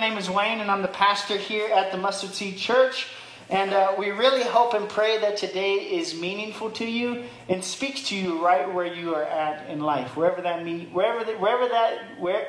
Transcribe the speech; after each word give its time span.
My 0.00 0.08
name 0.08 0.16
is 0.16 0.30
Wayne, 0.30 0.60
and 0.60 0.70
I'm 0.70 0.80
the 0.80 0.88
pastor 0.88 1.36
here 1.36 1.68
at 1.70 1.92
the 1.92 1.98
Mustard 1.98 2.30
Seed 2.30 2.56
Church. 2.56 3.08
And 3.50 3.74
uh, 3.74 3.92
we 3.98 4.08
really 4.08 4.42
hope 4.42 4.72
and 4.72 4.88
pray 4.88 5.18
that 5.18 5.36
today 5.36 5.74
is 5.74 6.18
meaningful 6.18 6.70
to 6.70 6.86
you 6.86 7.24
and 7.50 7.62
speaks 7.62 8.08
to 8.08 8.16
you 8.16 8.42
right 8.42 8.72
where 8.72 8.86
you 8.86 9.14
are 9.14 9.24
at 9.24 9.68
in 9.68 9.80
life, 9.80 10.16
wherever 10.16 10.40
that 10.40 10.64
meet, 10.64 10.90
wherever 10.90 11.22
that, 11.22 11.38
wherever 11.38 11.68
that, 11.68 12.18
where, 12.18 12.48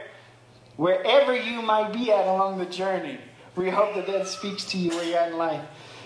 wherever 0.78 1.36
you 1.36 1.62
might 1.62 1.92
be 1.92 2.10
at 2.10 2.26
along 2.26 2.58
the 2.58 2.66
journey. 2.68 3.18
We 3.58 3.70
hope 3.70 3.96
that 3.96 4.08
that 4.08 4.30
speaks 4.30 4.64
to 4.72 4.78
you 4.78 4.92
where 4.92 5.04
you're 5.04 5.20
at 5.20 5.34
in 5.34 5.38
life. 5.38 5.66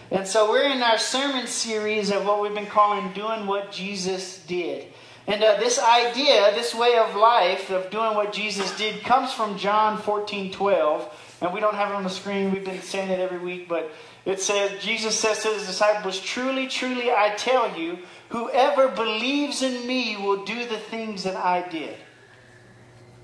And 0.09 0.25
so 0.25 0.49
we're 0.49 0.71
in 0.71 0.81
our 0.81 0.97
sermon 0.97 1.45
series 1.45 2.09
of 2.11 2.25
what 2.25 2.41
we've 2.41 2.55
been 2.55 2.65
calling 2.65 3.13
"Doing 3.13 3.45
What 3.45 3.71
Jesus 3.71 4.43
Did." 4.47 4.87
And 5.27 5.43
uh, 5.43 5.57
this 5.57 5.79
idea, 5.79 6.53
this 6.55 6.73
way 6.73 6.97
of 6.97 7.15
life 7.15 7.69
of 7.69 7.89
doing 7.89 8.13
what 8.15 8.31
Jesus 8.31 8.75
did, 8.77 9.03
comes 9.03 9.33
from 9.33 9.57
John 9.57 9.99
14 9.99 10.51
12 10.51 11.24
and 11.45 11.53
we 11.53 11.59
don't 11.59 11.75
have 11.75 11.91
it 11.91 11.95
on 11.95 12.03
the 12.03 12.09
screen. 12.09 12.51
We've 12.51 12.65
been 12.65 12.81
saying 12.81 13.11
it 13.11 13.19
every 13.19 13.37
week, 13.37 13.69
but 13.69 13.91
it 14.25 14.41
says, 14.41 14.83
Jesus 14.83 15.17
says 15.17 15.43
to 15.43 15.49
his 15.49 15.67
disciples, 15.67 16.19
Truly, 16.19 16.65
truly, 16.65 17.11
I 17.11 17.35
tell 17.37 17.77
you, 17.77 17.99
whoever 18.29 18.87
believes 18.87 19.61
in 19.61 19.85
me 19.85 20.17
will 20.17 20.43
do 20.43 20.65
the 20.65 20.79
things 20.79 21.23
that 21.23 21.35
I 21.35 21.67
did. 21.69 21.97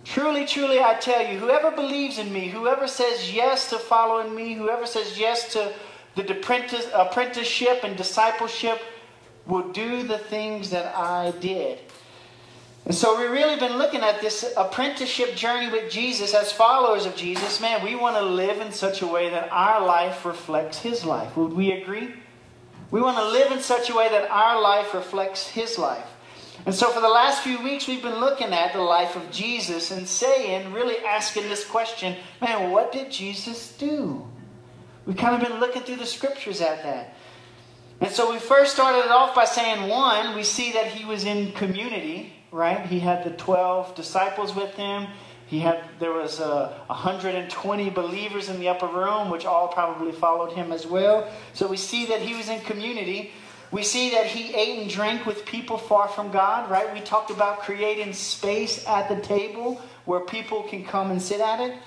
Truly, 0.03 0.45
truly, 0.45 0.80
I 0.80 0.94
tell 0.99 1.25
you, 1.25 1.39
whoever 1.39 1.71
believes 1.71 2.20
in 2.20 2.31
me, 2.31 2.47
whoever 2.47 2.88
says 2.88 3.34
yes 3.34 3.71
to 3.71 3.80
following 3.80 4.35
me, 4.35 4.53
whoever 4.53 4.85
says 4.85 5.17
yes 5.17 5.52
to 5.53 5.73
the 6.16 6.23
apprenticeship 6.94 7.80
and 7.83 7.97
discipleship, 7.97 8.81
will 9.47 9.72
do 9.72 10.03
the 10.03 10.19
things 10.19 10.69
that 10.69 10.95
I 10.95 11.31
did. 11.39 11.80
And 12.85 12.95
so 12.95 13.20
we've 13.20 13.30
really 13.30 13.59
been 13.59 13.77
looking 13.77 14.02
at 14.02 14.21
this 14.21 14.53
apprenticeship 14.58 15.35
journey 15.35 15.70
with 15.70 15.91
Jesus 15.91 16.34
as 16.34 16.52
followers 16.52 17.05
of 17.05 17.16
Jesus. 17.16 17.62
Man, 17.62 17.84
we 17.84 17.95
want 17.95 18.16
to 18.16 18.23
live 18.23 18.59
in 18.59 18.72
such 18.72 19.02
a 19.02 19.08
way 19.08 19.30
that 19.30 19.49
our 19.52 19.85
life 19.85 20.26
reflects 20.26 20.80
his 20.80 21.05
life. 21.05 21.38
Would 21.38 21.53
we 21.53 21.72
agree? 21.73 22.13
We 22.89 23.02
want 23.02 23.17
to 23.17 23.30
live 23.30 23.52
in 23.52 23.61
such 23.61 23.89
a 23.89 23.95
way 23.95 24.09
that 24.09 24.30
our 24.31 24.59
life 24.59 24.94
reflects 24.94 25.47
his 25.47 25.78
life. 25.78 26.08
And 26.66 26.75
so 26.75 26.89
for 26.89 27.02
the 27.02 27.08
last 27.08 27.44
few 27.44 27.61
weeks, 27.64 27.88
we've 27.88 28.02
been 28.02 28.20
looking 28.20 28.53
at 28.53 28.73
the 28.73 28.81
life 28.81 29.16
of 29.16 29.31
Jesus 29.31 29.92
and 29.92 30.08
saying, 30.08 30.73
really 30.73 30.98
asking 31.05 31.44
this 31.44 31.66
question 31.66 32.16
man, 32.42 32.72
what 32.72 32.92
did 32.92 33.11
Jesus 33.11 33.75
do? 33.77 34.27
We've 35.05 35.17
kind 35.17 35.42
of 35.42 35.48
been 35.48 35.59
looking 35.59 35.83
through 35.83 35.95
the 35.98 36.05
scriptures 36.05 36.61
at 36.61 36.83
that. 36.83 37.16
And 38.00 38.11
so 38.11 38.31
we 38.31 38.39
first 38.39 38.73
started 38.73 39.11
off 39.11 39.36
by 39.36 39.45
saying, 39.45 39.88
one, 39.88 40.36
we 40.36 40.44
see 40.44 40.72
that 40.73 40.88
he 40.88 41.05
was 41.05 41.23
in 41.23 41.52
community 41.53 42.33
right? 42.52 42.85
He 42.85 42.99
had 42.99 43.23
the 43.23 43.31
12 43.31 43.95
disciples 43.95 44.55
with 44.55 44.73
him. 44.75 45.07
He 45.47 45.59
had 45.59 45.83
there 45.99 46.13
was 46.13 46.39
uh, 46.39 46.77
120 46.88 47.89
believers 47.89 48.47
in 48.47 48.59
the 48.59 48.69
upper 48.69 48.88
room, 48.88 49.30
which 49.30 49.45
all 49.45 49.67
probably 49.67 50.11
followed 50.11 50.53
him 50.53 50.71
as 50.71 50.88
well. 50.88 51.30
So 51.53 51.67
we 51.67 51.77
see 51.77 52.05
that 52.05 52.21
he 52.21 52.33
was 52.35 52.47
in 52.47 52.61
community. 52.61 53.31
We 53.71 53.83
see 53.83 54.11
that 54.11 54.25
he 54.25 54.53
ate 54.53 54.80
and 54.80 54.89
drank 54.89 55.25
with 55.25 55.45
people 55.45 55.77
far 55.77 56.08
from 56.08 56.31
God, 56.31 56.69
right? 56.69 56.93
We 56.93 56.99
talked 56.99 57.31
about 57.31 57.59
creating 57.59 58.13
space 58.13 58.86
at 58.88 59.08
the 59.08 59.19
table 59.21 59.81
where 60.05 60.21
people 60.21 60.63
can 60.63 60.86
come 60.86 61.11
and 61.11 61.21
sit 61.21 61.39
at 61.39 61.59
it. 61.61 61.77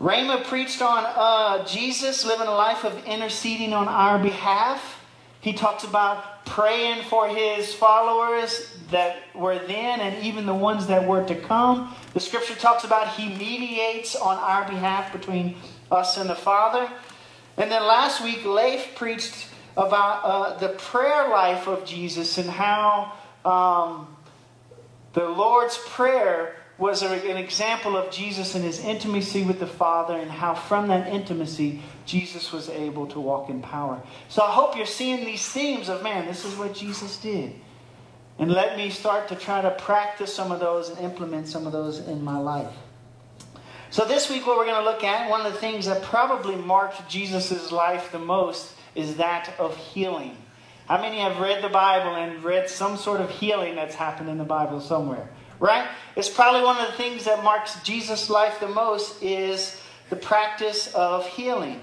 Rhema 0.00 0.44
preached 0.44 0.80
on 0.80 1.04
uh, 1.04 1.66
Jesus 1.66 2.24
living 2.24 2.46
a 2.46 2.54
life 2.54 2.84
of 2.84 3.04
interceding 3.04 3.72
on 3.72 3.88
our 3.88 4.18
behalf. 4.18 4.97
He 5.40 5.52
talks 5.52 5.84
about 5.84 6.44
praying 6.44 7.04
for 7.04 7.28
his 7.28 7.72
followers 7.72 8.76
that 8.90 9.18
were 9.34 9.58
then 9.58 10.00
and 10.00 10.24
even 10.24 10.46
the 10.46 10.54
ones 10.54 10.86
that 10.88 11.06
were 11.06 11.24
to 11.26 11.34
come. 11.34 11.94
The 12.14 12.20
scripture 12.20 12.54
talks 12.54 12.84
about 12.84 13.14
he 13.14 13.28
mediates 13.28 14.16
on 14.16 14.36
our 14.38 14.66
behalf 14.68 15.12
between 15.12 15.56
us 15.90 16.16
and 16.16 16.28
the 16.28 16.34
Father. 16.34 16.90
And 17.56 17.70
then 17.70 17.82
last 17.82 18.22
week, 18.22 18.44
Leif 18.44 18.94
preached 18.94 19.48
about 19.76 20.24
uh, 20.24 20.58
the 20.58 20.70
prayer 20.70 21.28
life 21.28 21.68
of 21.68 21.84
Jesus 21.84 22.38
and 22.38 22.50
how 22.50 23.12
um, 23.44 24.08
the 25.12 25.28
Lord's 25.28 25.78
Prayer 25.78 26.56
was 26.78 27.02
an 27.02 27.36
example 27.36 27.96
of 27.96 28.12
Jesus 28.12 28.54
and 28.54 28.64
his 28.64 28.78
intimacy 28.78 29.42
with 29.42 29.58
the 29.58 29.66
Father, 29.66 30.16
and 30.16 30.30
how 30.30 30.54
from 30.54 30.86
that 30.88 31.08
intimacy, 31.12 31.82
Jesus 32.06 32.52
was 32.52 32.68
able 32.68 33.08
to 33.08 33.20
walk 33.20 33.50
in 33.50 33.60
power. 33.60 34.00
So 34.28 34.42
I 34.42 34.50
hope 34.50 34.76
you're 34.76 34.86
seeing 34.86 35.24
these 35.24 35.46
themes 35.46 35.88
of, 35.88 36.04
man, 36.04 36.26
this 36.26 36.44
is 36.44 36.54
what 36.54 36.74
Jesus 36.74 37.16
did. 37.16 37.54
And 38.38 38.52
let 38.52 38.76
me 38.76 38.90
start 38.90 39.26
to 39.28 39.34
try 39.34 39.60
to 39.60 39.72
practice 39.72 40.32
some 40.32 40.52
of 40.52 40.60
those 40.60 40.88
and 40.88 40.98
implement 41.00 41.48
some 41.48 41.66
of 41.66 41.72
those 41.72 41.98
in 41.98 42.22
my 42.22 42.38
life. 42.38 42.72
So 43.90 44.04
this 44.04 44.30
week, 44.30 44.46
what 44.46 44.56
we're 44.56 44.66
going 44.66 44.84
to 44.84 44.88
look 44.88 45.02
at, 45.02 45.28
one 45.28 45.44
of 45.44 45.52
the 45.52 45.58
things 45.58 45.86
that 45.86 46.02
probably 46.02 46.54
marked 46.54 47.08
Jesus' 47.08 47.72
life 47.72 48.12
the 48.12 48.20
most 48.20 48.72
is 48.94 49.16
that 49.16 49.52
of 49.58 49.76
healing. 49.76 50.36
How 50.86 51.00
many 51.00 51.18
have 51.18 51.40
read 51.40 51.64
the 51.64 51.68
Bible 51.68 52.14
and 52.14 52.44
read 52.44 52.70
some 52.70 52.96
sort 52.96 53.20
of 53.20 53.30
healing 53.30 53.74
that's 53.74 53.96
happened 53.96 54.28
in 54.28 54.38
the 54.38 54.44
Bible 54.44 54.80
somewhere? 54.80 55.28
Right? 55.60 55.88
It's 56.16 56.28
probably 56.28 56.62
one 56.62 56.78
of 56.78 56.86
the 56.86 56.96
things 56.96 57.24
that 57.24 57.42
marks 57.42 57.82
Jesus' 57.82 58.30
life 58.30 58.60
the 58.60 58.68
most 58.68 59.22
is 59.22 59.80
the 60.10 60.16
practice 60.16 60.92
of 60.94 61.26
healing. 61.26 61.80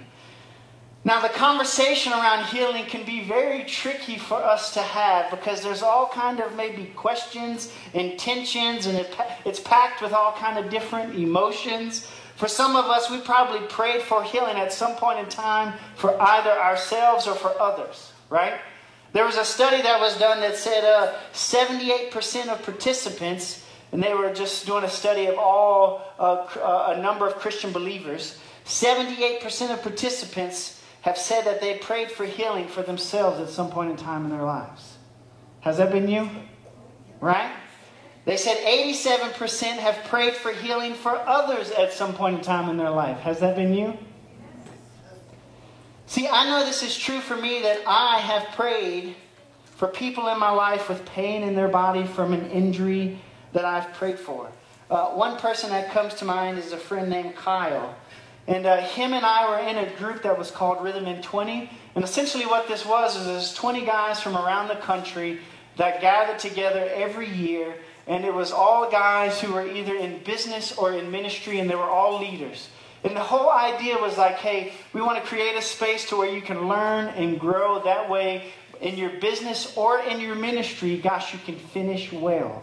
Now, 1.04 1.22
the 1.22 1.30
conversation 1.30 2.14
around 2.14 2.46
healing 2.46 2.86
can 2.86 3.06
be 3.06 3.24
very 3.24 3.64
tricky 3.66 4.18
for 4.18 4.36
us 4.36 4.74
to 4.74 4.82
have 4.82 5.30
because 5.30 5.62
there's 5.62 5.84
all 5.84 6.08
kind 6.08 6.40
of 6.40 6.56
maybe 6.56 6.86
questions 6.96 7.72
and 7.94 8.18
tensions, 8.18 8.88
and 8.88 9.08
it's 9.46 9.60
packed 9.60 10.02
with 10.02 10.14
all 10.14 10.32
kind 10.34 10.58
of 10.58 10.72
different 10.72 11.16
emotions. 11.16 12.08
For 12.38 12.48
some 12.48 12.76
of 12.76 12.86
us, 12.86 13.12
we 13.12 13.20
probably 13.20 13.68
prayed 13.68 14.02
for 14.02 14.24
healing 14.24 14.58
at 14.58 14.74
some 14.74 14.96
point 14.96 15.20
in 15.20 15.28
time 15.28 15.78
for 15.96 16.20
either 16.20 16.50
ourselves 16.50 17.28
or 17.28 17.36
for 17.36 17.54
others, 17.62 18.12
right? 18.32 18.56
There 19.14 19.26
was 19.26 19.38
a 19.38 19.46
study 19.46 19.84
that 19.84 20.00
was 20.00 20.18
done 20.18 20.42
that 20.42 20.58
said 20.58 20.84
uh, 20.84 21.14
78% 21.34 22.48
of 22.48 22.64
participants 22.64 23.64
and 23.96 24.04
they 24.04 24.14
were 24.14 24.34
just 24.34 24.66
doing 24.66 24.84
a 24.84 24.90
study 24.90 25.28
of 25.28 25.38
all 25.38 26.02
uh, 26.20 26.46
uh, 26.58 26.96
a 26.98 27.02
number 27.02 27.26
of 27.26 27.36
Christian 27.36 27.72
believers. 27.72 28.38
78% 28.66 29.72
of 29.72 29.82
participants 29.84 30.84
have 31.00 31.18
said 31.18 31.46
that 31.46 31.62
they 31.62 31.78
prayed 31.78 32.12
for 32.12 32.26
healing 32.26 32.68
for 32.68 32.84
themselves 32.84 33.40
at 33.40 33.48
some 33.48 33.72
point 33.72 33.92
in 33.92 33.96
time 33.96 34.26
in 34.26 34.32
their 34.32 34.44
lives. 34.44 34.98
Has 35.62 35.78
that 35.78 35.94
been 35.94 36.10
you? 36.10 36.30
Right? 37.22 37.56
They 38.26 38.36
said 38.36 38.58
87% 38.68 39.78
have 39.78 40.04
prayed 40.10 40.34
for 40.34 40.52
healing 40.52 40.94
for 40.94 41.12
others 41.12 41.72
at 41.72 41.94
some 41.94 42.14
point 42.14 42.40
in 42.40 42.42
time 42.42 42.70
in 42.70 42.76
their 42.76 42.92
life. 42.92 43.20
Has 43.20 43.40
that 43.40 43.56
been 43.56 43.74
you? 43.74 43.98
See, 46.08 46.28
I 46.28 46.50
know 46.50 46.66
this 46.66 46.84
is 46.84 46.98
true 46.98 47.22
for 47.22 47.38
me 47.38 47.62
that 47.62 47.80
I 47.88 48.18
have 48.18 48.54
prayed 48.58 49.16
for 49.78 49.88
people 49.88 50.28
in 50.28 50.38
my 50.38 50.52
life 50.52 50.90
with 50.90 51.06
pain 51.06 51.44
in 51.44 51.56
their 51.56 51.70
body 51.70 52.06
from 52.06 52.34
an 52.34 52.52
injury 52.52 53.22
that 53.56 53.66
I've 53.66 53.92
prayed 53.94 54.20
for. 54.20 54.52
Uh, 54.92 55.08
one 55.12 55.38
person 55.38 55.70
that 55.72 55.90
comes 55.92 56.14
to 56.16 56.26
mind 56.26 56.60
is 56.60 56.74
a 56.74 56.78
friend 56.78 57.10
named 57.10 57.36
Kyle. 57.36 57.96
And 58.48 58.68
uh, 58.68 58.78
him 58.78 59.14
and 59.14 59.26
I 59.26 59.50
were 59.50 59.68
in 59.68 59.78
a 59.78 59.90
group 59.96 60.22
that 60.24 60.38
was 60.38 60.52
called 60.52 60.84
Rhythm 60.84 61.08
in 61.08 61.22
20. 61.24 61.70
And 61.96 62.04
essentially, 62.04 62.46
what 62.46 62.68
this 62.68 62.86
was 62.86 63.16
is 63.16 63.26
there's 63.26 63.54
20 63.56 63.86
guys 63.86 64.22
from 64.22 64.36
around 64.36 64.68
the 64.68 64.76
country 64.76 65.40
that 65.78 66.02
gathered 66.02 66.38
together 66.38 66.88
every 66.94 67.30
year. 67.30 67.76
And 68.08 68.26
it 68.26 68.34
was 68.34 68.52
all 68.52 68.92
guys 68.92 69.42
who 69.42 69.54
were 69.54 69.66
either 69.66 69.96
in 69.96 70.22
business 70.24 70.78
or 70.78 70.92
in 70.92 71.10
ministry, 71.10 71.60
and 71.60 71.68
they 71.68 71.76
were 71.76 71.90
all 71.90 72.20
leaders. 72.20 72.70
And 73.06 73.16
the 73.16 73.22
whole 73.22 73.50
idea 73.50 73.98
was 73.98 74.18
like, 74.18 74.36
hey, 74.36 74.74
we 74.94 75.02
want 75.02 75.18
to 75.24 75.28
create 75.28 75.56
a 75.56 75.62
space 75.62 76.10
to 76.10 76.18
where 76.18 76.30
you 76.30 76.42
can 76.42 76.68
learn 76.68 77.08
and 77.08 77.40
grow 77.40 77.82
that 77.84 78.10
way 78.10 78.52
in 78.82 78.98
your 78.98 79.12
business 79.22 79.76
or 79.78 80.00
in 80.02 80.20
your 80.20 80.36
ministry. 80.36 80.98
Gosh, 80.98 81.34
you 81.34 81.40
can 81.46 81.56
finish 81.56 82.12
well 82.12 82.62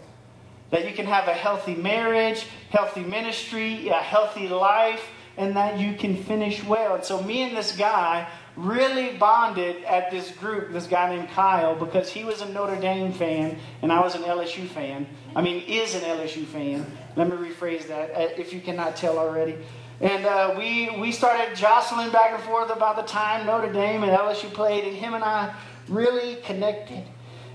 that 0.73 0.89
you 0.89 0.95
can 0.95 1.07
have 1.07 1.29
a 1.29 1.35
healthy 1.35 1.77
marriage, 1.77 2.47
healthy 2.71 3.03
ministry, 3.05 3.89
a 3.89 3.95
healthy 3.95 4.49
life, 4.49 5.07
and 5.37 5.55
that 5.57 5.79
you 5.79 5.95
can 5.95 6.17
finish 6.17 6.65
well. 6.65 6.97
And 6.97 7.05
so, 7.05 7.23
me 7.23 7.43
and 7.43 7.57
this 7.57 7.77
guy 7.77 8.27
really 8.57 9.17
bonded 9.17 9.85
at 9.85 10.11
this 10.11 10.31
group, 10.33 10.73
this 10.73 10.87
guy 10.87 11.15
named 11.15 11.29
Kyle, 11.31 11.75
because 11.75 12.11
he 12.11 12.25
was 12.25 12.41
a 12.41 12.49
Notre 12.49 12.81
Dame 12.81 13.13
fan 13.13 13.59
and 13.81 13.93
I 13.93 14.01
was 14.01 14.15
an 14.15 14.23
LSU 14.23 14.67
fan. 14.67 15.07
I 15.35 15.41
mean, 15.41 15.63
is 15.67 15.95
an 15.95 16.03
LSU 16.03 16.45
fan. 16.47 16.87
Let 17.17 17.29
me 17.29 17.37
rephrase 17.37 17.87
that 17.89 18.11
uh, 18.11 18.29
if 18.37 18.53
you 18.53 18.61
cannot 18.61 18.97
tell 18.97 19.19
already. 19.19 19.57
And 20.01 20.27
uh, 20.27 20.55
we, 20.59 20.91
we 20.99 21.13
started 21.13 21.55
jostling 21.55 22.11
back 22.11 22.33
and 22.33 22.43
forth 22.43 22.71
about 22.71 22.97
the 22.97 23.03
time 23.03 23.47
Notre 23.47 23.73
Dame 23.73 24.03
and 24.03 24.13
LSU 24.13 24.53
played, 24.53 24.85
and 24.85 24.97
him 24.97 25.15
and 25.15 25.23
I 25.23 25.55
really 25.89 26.37
connected. 26.37 27.05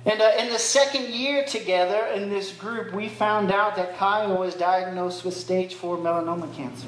And 0.07 0.21
uh, 0.21 0.31
in 0.39 0.49
the 0.49 0.57
second 0.57 1.13
year 1.13 1.43
together 1.43 2.05
in 2.15 2.29
this 2.29 2.53
group, 2.53 2.93
we 2.93 3.09
found 3.09 3.51
out 3.51 3.75
that 3.75 3.97
Kyle 3.97 4.37
was 4.37 4.55
diagnosed 4.55 5.25
with 5.25 5.35
stage 5.35 5.73
four 5.73 5.97
melanoma 5.97 6.51
cancer. 6.55 6.87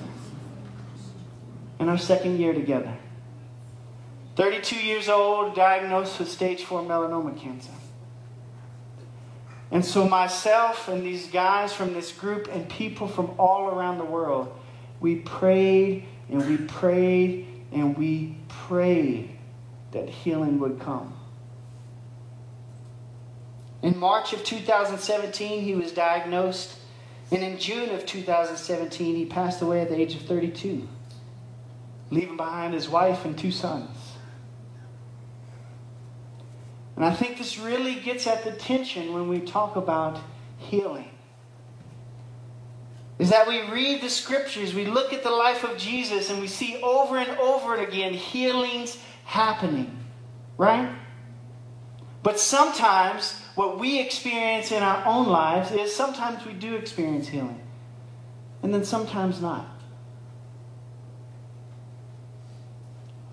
In 1.81 1.89
our 1.89 1.97
second 1.97 2.39
year 2.39 2.53
together. 2.53 2.97
32 4.37 4.77
years 4.77 5.09
old, 5.09 5.53
diagnosed 5.53 6.17
with 6.17 6.29
stage 6.29 6.63
four 6.63 6.81
melanoma 6.81 7.37
cancer. 7.37 7.73
And 9.69 9.83
so, 9.83 10.07
myself 10.07 10.87
and 10.87 11.03
these 11.03 11.27
guys 11.27 11.73
from 11.73 11.93
this 11.93 12.13
group 12.13 12.47
and 12.49 12.69
people 12.69 13.09
from 13.09 13.31
all 13.37 13.67
around 13.67 13.97
the 13.97 14.05
world, 14.05 14.57
we 15.01 15.17
prayed 15.17 16.05
and 16.29 16.47
we 16.47 16.55
prayed 16.67 17.47
and 17.73 17.97
we 17.97 18.37
prayed 18.47 19.29
that 19.91 20.07
healing 20.07 20.57
would 20.59 20.79
come. 20.79 21.18
In 23.81 23.97
March 23.97 24.33
of 24.33 24.43
2017, 24.43 25.61
he 25.61 25.75
was 25.75 25.91
diagnosed, 25.91 26.77
and 27.31 27.43
in 27.43 27.57
June 27.57 27.91
of 27.91 28.05
2017, 28.05 29.15
he 29.15 29.25
passed 29.25 29.61
away 29.61 29.81
at 29.81 29.89
the 29.89 29.95
age 29.95 30.15
of 30.15 30.21
32, 30.23 30.87
leaving 32.09 32.35
behind 32.35 32.73
his 32.73 32.89
wife 32.89 33.23
and 33.23 33.37
two 33.37 33.51
sons. 33.51 33.89
And 36.97 37.05
I 37.05 37.13
think 37.13 37.37
this 37.37 37.57
really 37.57 37.95
gets 37.95 38.27
at 38.27 38.43
the 38.43 38.51
tension 38.51 39.13
when 39.13 39.29
we 39.29 39.39
talk 39.39 39.77
about 39.77 40.19
healing. 40.57 41.09
Is 43.19 43.29
that 43.29 43.47
we 43.47 43.61
read 43.69 44.01
the 44.01 44.09
scriptures, 44.09 44.73
we 44.73 44.85
look 44.85 45.13
at 45.13 45.23
the 45.23 45.29
life 45.29 45.63
of 45.63 45.77
Jesus, 45.77 46.29
and 46.29 46.41
we 46.41 46.47
see 46.47 46.81
over 46.83 47.17
and 47.17 47.29
over 47.39 47.75
and 47.75 47.87
again 47.87 48.13
healings 48.13 48.97
happening. 49.23 49.97
Right? 50.57 50.89
But 52.21 52.37
sometimes 52.37 53.41
what 53.59 53.77
we 53.77 53.99
experience 53.99 54.71
in 54.71 54.81
our 54.81 55.05
own 55.05 55.27
lives 55.27 55.73
is 55.73 55.93
sometimes 55.93 56.45
we 56.45 56.53
do 56.53 56.75
experience 56.75 57.27
healing, 57.27 57.59
and 58.63 58.73
then 58.73 58.85
sometimes 58.85 59.41
not. 59.41 59.67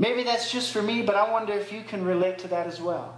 Maybe 0.01 0.25
that's 0.25 0.51
just 0.51 0.73
for 0.73 0.83
me, 0.83 1.03
but 1.03 1.15
I 1.15 1.31
wonder 1.31 1.53
if 1.53 1.73
you 1.73 1.85
can 1.85 2.05
relate 2.05 2.41
to 2.41 2.49
that 2.49 2.67
as 2.67 2.81
well. 2.81 3.17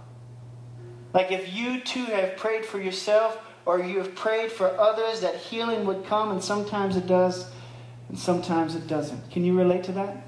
Like 1.11 1.31
if 1.31 1.51
you 1.51 1.81
too 1.81 2.05
have 2.05 2.37
prayed 2.37 2.63
for 2.63 2.79
yourself 2.79 3.39
or 3.65 3.79
you 3.79 3.97
have 3.97 4.13
prayed 4.13 4.51
for 4.51 4.67
others 4.79 5.21
that 5.21 5.35
healing 5.37 5.87
would 5.87 6.05
come, 6.05 6.29
and 6.29 6.43
sometimes 6.43 6.95
it 6.95 7.07
does, 7.07 7.49
and 8.09 8.19
sometimes 8.19 8.75
it 8.75 8.85
doesn't. 8.85 9.31
Can 9.31 9.43
you 9.43 9.57
relate 9.57 9.83
to 9.85 9.91
that? 9.93 10.27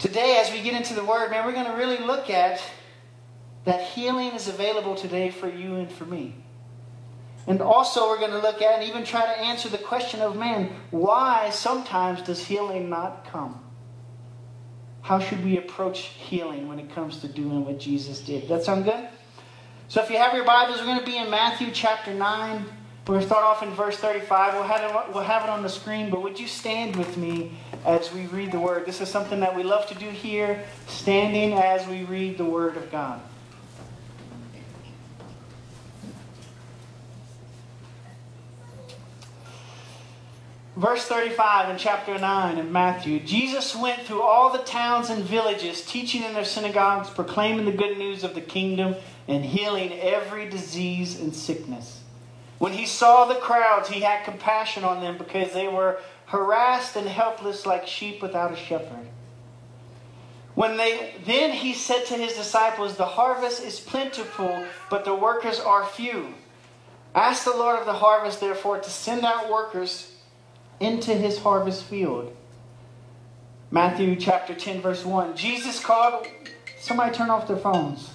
Today, 0.00 0.42
as 0.44 0.50
we 0.50 0.60
get 0.60 0.74
into 0.74 0.94
the 0.94 1.04
Word, 1.04 1.30
man, 1.30 1.46
we're 1.46 1.52
going 1.52 1.66
to 1.66 1.76
really 1.76 1.98
look 1.98 2.30
at 2.30 2.60
that 3.68 3.82
healing 3.82 4.32
is 4.32 4.48
available 4.48 4.94
today 4.94 5.28
for 5.28 5.46
you 5.46 5.74
and 5.74 5.92
for 5.92 6.06
me. 6.06 6.34
And 7.46 7.60
also, 7.60 8.08
we're 8.08 8.18
going 8.18 8.30
to 8.30 8.38
look 8.38 8.62
at 8.62 8.80
and 8.80 8.88
even 8.88 9.04
try 9.04 9.20
to 9.20 9.40
answer 9.40 9.68
the 9.68 9.76
question 9.76 10.22
of 10.22 10.36
man, 10.36 10.70
why 10.90 11.50
sometimes 11.50 12.22
does 12.22 12.46
healing 12.46 12.88
not 12.88 13.26
come? 13.30 13.62
How 15.02 15.18
should 15.18 15.44
we 15.44 15.58
approach 15.58 15.98
healing 15.98 16.66
when 16.66 16.78
it 16.78 16.94
comes 16.94 17.20
to 17.20 17.28
doing 17.28 17.66
what 17.66 17.78
Jesus 17.78 18.20
did? 18.20 18.48
That 18.48 18.64
sound 18.64 18.86
good? 18.86 19.06
So, 19.88 20.02
if 20.02 20.08
you 20.08 20.16
have 20.16 20.32
your 20.32 20.46
Bibles, 20.46 20.78
we're 20.78 20.86
going 20.86 21.00
to 21.00 21.04
be 21.04 21.18
in 21.18 21.28
Matthew 21.28 21.70
chapter 21.70 22.14
9. 22.14 22.64
We're 23.06 23.16
going 23.16 23.20
to 23.20 23.26
start 23.26 23.44
off 23.44 23.62
in 23.62 23.68
verse 23.72 23.98
35. 23.98 24.54
We'll 24.54 24.62
have, 24.62 24.90
it, 24.90 25.14
we'll 25.14 25.24
have 25.24 25.44
it 25.44 25.50
on 25.50 25.62
the 25.62 25.68
screen, 25.68 26.08
but 26.08 26.22
would 26.22 26.40
you 26.40 26.46
stand 26.46 26.96
with 26.96 27.18
me 27.18 27.52
as 27.84 28.10
we 28.14 28.24
read 28.28 28.50
the 28.50 28.60
Word? 28.60 28.86
This 28.86 29.02
is 29.02 29.10
something 29.10 29.40
that 29.40 29.54
we 29.54 29.62
love 29.62 29.86
to 29.88 29.94
do 29.94 30.08
here, 30.08 30.64
standing 30.86 31.52
as 31.52 31.86
we 31.86 32.04
read 32.04 32.38
the 32.38 32.46
Word 32.46 32.78
of 32.78 32.90
God. 32.90 33.20
Verse 40.78 41.06
35 41.06 41.70
in 41.70 41.76
chapter 41.76 42.16
9 42.16 42.58
of 42.58 42.70
Matthew 42.70 43.18
Jesus 43.18 43.74
went 43.74 44.02
through 44.02 44.22
all 44.22 44.52
the 44.52 44.62
towns 44.62 45.10
and 45.10 45.24
villages, 45.24 45.84
teaching 45.84 46.22
in 46.22 46.34
their 46.34 46.44
synagogues, 46.44 47.10
proclaiming 47.10 47.64
the 47.64 47.72
good 47.72 47.98
news 47.98 48.22
of 48.22 48.36
the 48.36 48.40
kingdom, 48.40 48.94
and 49.26 49.44
healing 49.44 49.92
every 49.94 50.48
disease 50.48 51.18
and 51.18 51.34
sickness. 51.34 52.04
When 52.58 52.74
he 52.74 52.86
saw 52.86 53.24
the 53.24 53.40
crowds, 53.40 53.88
he 53.88 54.02
had 54.02 54.24
compassion 54.24 54.84
on 54.84 55.00
them 55.00 55.18
because 55.18 55.52
they 55.52 55.66
were 55.66 55.98
harassed 56.26 56.94
and 56.94 57.08
helpless 57.08 57.66
like 57.66 57.88
sheep 57.88 58.22
without 58.22 58.52
a 58.52 58.56
shepherd. 58.56 59.08
When 60.54 60.76
they 60.76 61.16
then 61.26 61.54
he 61.54 61.74
said 61.74 62.06
to 62.06 62.14
his 62.14 62.34
disciples, 62.34 62.96
The 62.96 63.04
harvest 63.04 63.64
is 63.64 63.80
plentiful, 63.80 64.64
but 64.90 65.04
the 65.04 65.16
workers 65.16 65.58
are 65.58 65.84
few. 65.84 66.34
Ask 67.16 67.42
the 67.42 67.50
Lord 67.50 67.80
of 67.80 67.86
the 67.86 67.94
harvest, 67.94 68.40
therefore, 68.40 68.78
to 68.78 68.90
send 68.90 69.24
out 69.24 69.50
workers 69.50 70.12
into 70.80 71.12
his 71.14 71.38
harvest 71.38 71.84
field. 71.84 72.34
Matthew 73.70 74.16
chapter 74.16 74.54
10, 74.54 74.80
verse 74.80 75.04
1. 75.04 75.36
Jesus 75.36 75.80
called, 75.80 76.26
somebody 76.80 77.14
turn 77.14 77.30
off 77.30 77.48
their 77.48 77.56
phones. 77.56 78.10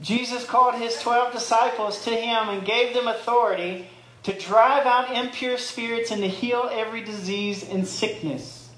Jesus 0.00 0.44
called 0.44 0.76
his 0.76 1.00
12 1.00 1.32
disciples 1.32 2.04
to 2.04 2.10
him 2.10 2.48
and 2.48 2.64
gave 2.64 2.94
them 2.94 3.08
authority 3.08 3.88
to 4.22 4.38
drive 4.38 4.86
out 4.86 5.16
impure 5.16 5.58
spirits 5.58 6.10
and 6.10 6.20
to 6.22 6.28
heal 6.28 6.68
every 6.72 7.02
disease 7.02 7.68
and 7.68 7.86
sickness. 7.86 8.68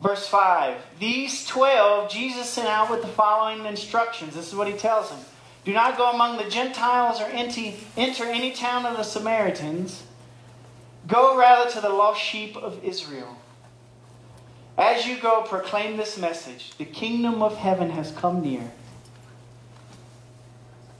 Verse 0.00 0.28
5 0.28 0.76
These 0.98 1.46
12 1.46 2.10
Jesus 2.10 2.48
sent 2.48 2.68
out 2.68 2.90
with 2.90 3.02
the 3.02 3.08
following 3.08 3.64
instructions. 3.66 4.34
This 4.34 4.48
is 4.48 4.54
what 4.54 4.68
he 4.68 4.74
tells 4.74 5.10
them 5.10 5.18
Do 5.64 5.72
not 5.72 5.96
go 5.96 6.10
among 6.10 6.36
the 6.36 6.48
Gentiles 6.48 7.20
or 7.20 7.24
enter 7.24 8.24
any 8.24 8.52
town 8.52 8.86
of 8.86 8.96
the 8.96 9.02
Samaritans. 9.02 10.04
Go 11.06 11.38
rather 11.38 11.70
to 11.70 11.80
the 11.80 11.88
lost 11.88 12.20
sheep 12.20 12.56
of 12.56 12.82
Israel. 12.84 13.36
As 14.78 15.06
you 15.06 15.18
go, 15.18 15.42
proclaim 15.42 15.96
this 15.96 16.18
message 16.18 16.76
The 16.76 16.84
kingdom 16.84 17.42
of 17.42 17.56
heaven 17.56 17.90
has 17.90 18.10
come 18.12 18.42
near 18.42 18.72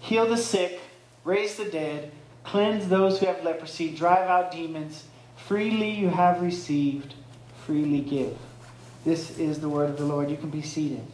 heal 0.06 0.26
the 0.26 0.36
sick, 0.36 0.80
raise 1.24 1.56
the 1.56 1.64
dead, 1.64 2.12
cleanse 2.44 2.88
those 2.88 3.18
who 3.18 3.26
have 3.26 3.42
leprosy, 3.42 3.90
drive 3.90 4.28
out 4.28 4.52
demons. 4.52 5.04
Freely 5.36 5.90
you 5.90 6.08
have 6.08 6.40
received, 6.40 7.14
freely 7.64 8.00
give. 8.00 8.38
This 9.04 9.36
is 9.36 9.60
the 9.60 9.68
word 9.68 9.90
of 9.90 9.98
the 9.98 10.04
Lord. 10.04 10.30
You 10.30 10.36
can 10.36 10.50
be 10.50 10.62
seated. 10.62 11.04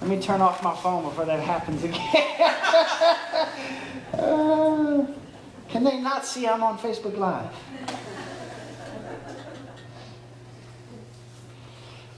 Let 0.00 0.10
me 0.10 0.20
turn 0.20 0.40
off 0.40 0.64
my 0.64 0.74
phone 0.74 1.04
before 1.04 1.26
that 1.26 1.38
happens 1.40 1.84
again. 1.84 2.00
uh, 4.14 5.06
can 5.70 5.84
they 5.84 6.00
not 6.00 6.26
see 6.26 6.46
I'm 6.46 6.62
on 6.62 6.78
Facebook 6.78 7.16
Live? 7.16 7.50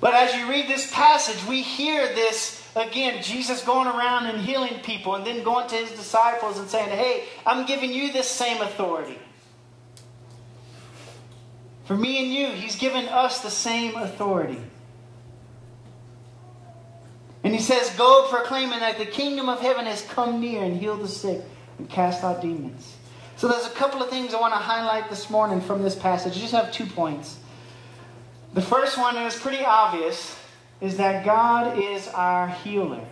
But 0.00 0.14
as 0.14 0.34
you 0.34 0.50
read 0.50 0.66
this 0.66 0.90
passage, 0.92 1.46
we 1.48 1.62
hear 1.62 2.08
this 2.08 2.60
again, 2.74 3.22
Jesus 3.22 3.62
going 3.62 3.86
around 3.86 4.26
and 4.26 4.40
healing 4.40 4.80
people 4.82 5.14
and 5.14 5.24
then 5.24 5.44
going 5.44 5.68
to 5.68 5.76
his 5.76 5.92
disciples 5.92 6.58
and 6.58 6.68
saying, 6.68 6.90
Hey, 6.90 7.24
I'm 7.46 7.66
giving 7.66 7.92
you 7.92 8.12
this 8.12 8.28
same 8.28 8.60
authority. 8.62 9.18
For 11.84 11.96
me 11.96 12.22
and 12.24 12.32
you, 12.32 12.48
he's 12.48 12.76
given 12.76 13.06
us 13.06 13.42
the 13.42 13.50
same 13.50 13.96
authority. 13.96 14.60
And 17.44 17.54
he 17.54 17.60
says, 17.60 17.90
Go 17.90 18.28
proclaiming 18.30 18.80
that 18.80 18.98
the 18.98 19.06
kingdom 19.06 19.48
of 19.48 19.60
heaven 19.60 19.86
has 19.86 20.02
come 20.02 20.40
near 20.40 20.62
and 20.62 20.76
heal 20.76 20.96
the 20.96 21.08
sick 21.08 21.42
and 21.78 21.88
cast 21.88 22.24
out 22.24 22.40
demons. 22.40 22.91
So 23.42 23.48
there's 23.48 23.66
a 23.66 23.70
couple 23.70 24.00
of 24.00 24.08
things 24.08 24.34
I 24.34 24.40
want 24.40 24.54
to 24.54 24.58
highlight 24.58 25.10
this 25.10 25.28
morning 25.28 25.60
from 25.60 25.82
this 25.82 25.96
passage. 25.96 26.36
I 26.36 26.38
just 26.38 26.52
have 26.52 26.70
two 26.70 26.86
points. 26.86 27.38
The 28.54 28.62
first 28.62 28.96
one 28.96 29.16
is 29.16 29.34
pretty 29.34 29.64
obvious 29.64 30.38
is 30.80 30.96
that 30.98 31.24
God 31.24 31.76
is 31.76 32.06
our 32.06 32.46
healer. 32.46 33.04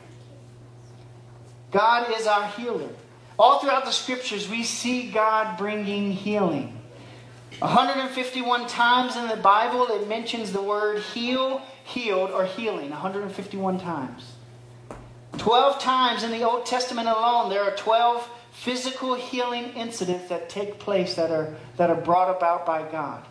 God 1.72 2.12
is 2.16 2.28
our 2.28 2.46
healer. 2.46 2.90
All 3.40 3.58
throughout 3.58 3.84
the 3.84 3.90
scriptures, 3.90 4.48
we 4.48 4.62
see 4.62 5.10
God 5.10 5.58
bringing 5.58 6.12
healing. 6.12 6.80
151 7.58 8.68
times 8.68 9.16
in 9.16 9.26
the 9.26 9.34
Bible, 9.34 9.88
it 9.88 10.06
mentions 10.06 10.52
the 10.52 10.62
word 10.62 11.02
heal, 11.02 11.60
healed, 11.82 12.30
or 12.30 12.44
healing. 12.44 12.90
151 12.90 13.80
times. 13.80 14.34
12 15.38 15.80
times 15.80 16.22
in 16.22 16.30
the 16.30 16.44
Old 16.44 16.66
Testament 16.66 17.08
alone, 17.08 17.50
there 17.50 17.64
are 17.64 17.74
12 17.74 18.30
physical 18.60 19.14
healing 19.14 19.72
incidents 19.72 20.28
that 20.28 20.50
take 20.50 20.78
place 20.78 21.14
that 21.14 21.30
are, 21.30 21.54
that 21.78 21.88
are 21.88 21.98
brought 21.98 22.36
about 22.36 22.66
by 22.66 22.82
God. 22.92 23.24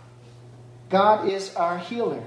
God 0.89 1.29
is 1.29 1.53
our 1.53 1.77
healer. 1.77 2.23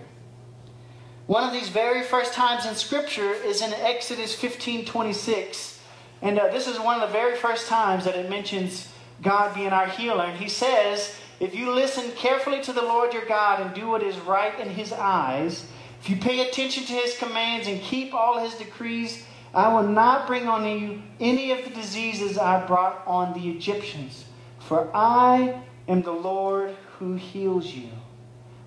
One 1.27 1.43
of 1.43 1.53
these 1.53 1.69
very 1.69 2.05
first 2.05 2.33
times 2.33 2.65
in 2.65 2.77
Scripture 2.77 3.33
is 3.33 3.61
in 3.61 3.73
Exodus 3.73 4.37
15 4.37 4.85
26. 4.85 5.81
And 6.21 6.39
uh, 6.39 6.53
this 6.53 6.69
is 6.69 6.79
one 6.79 7.01
of 7.01 7.09
the 7.09 7.13
very 7.13 7.35
first 7.35 7.67
times 7.67 8.05
that 8.05 8.15
it 8.15 8.31
mentions 8.31 8.89
God 9.21 9.53
being 9.53 9.71
our 9.71 9.89
healer. 9.89 10.27
And 10.27 10.39
he 10.39 10.49
says, 10.49 11.17
If 11.41 11.57
you 11.57 11.73
listen 11.73 12.13
carefully 12.13 12.63
to 12.63 12.73
the 12.73 12.83
Lord 12.83 13.13
your 13.13 13.27
God 13.27 13.61
and 13.61 13.75
do 13.75 13.89
what 13.89 14.05
is 14.05 14.17
right 14.19 14.57
in 14.61 14.71
his 14.71 14.93
eyes, 14.93 15.67
if 16.01 16.09
you 16.09 16.17
pay 16.17 16.49
attention 16.49 16.85
to 16.85 16.93
his 16.93 17.19
commands 17.19 17.67
and 17.67 17.81
keep 17.81 18.15
all 18.15 18.39
his 18.39 18.55
decrees, 18.55 19.25
I 19.55 19.73
will 19.73 19.87
not 19.87 20.27
bring 20.27 20.49
on 20.49 20.65
you 20.67 21.03
any 21.21 21.53
of 21.53 21.65
the 21.65 21.71
diseases 21.71 22.39
I 22.39 22.65
brought 22.67 23.03
on 23.07 23.35
the 23.35 23.51
Egyptians. 23.51 24.25
For 24.61 24.91
I 24.95 25.61
am 25.89 26.03
the 26.03 26.13
Lord 26.13 26.75
who 26.99 27.15
heals 27.15 27.67
you. 27.67 27.89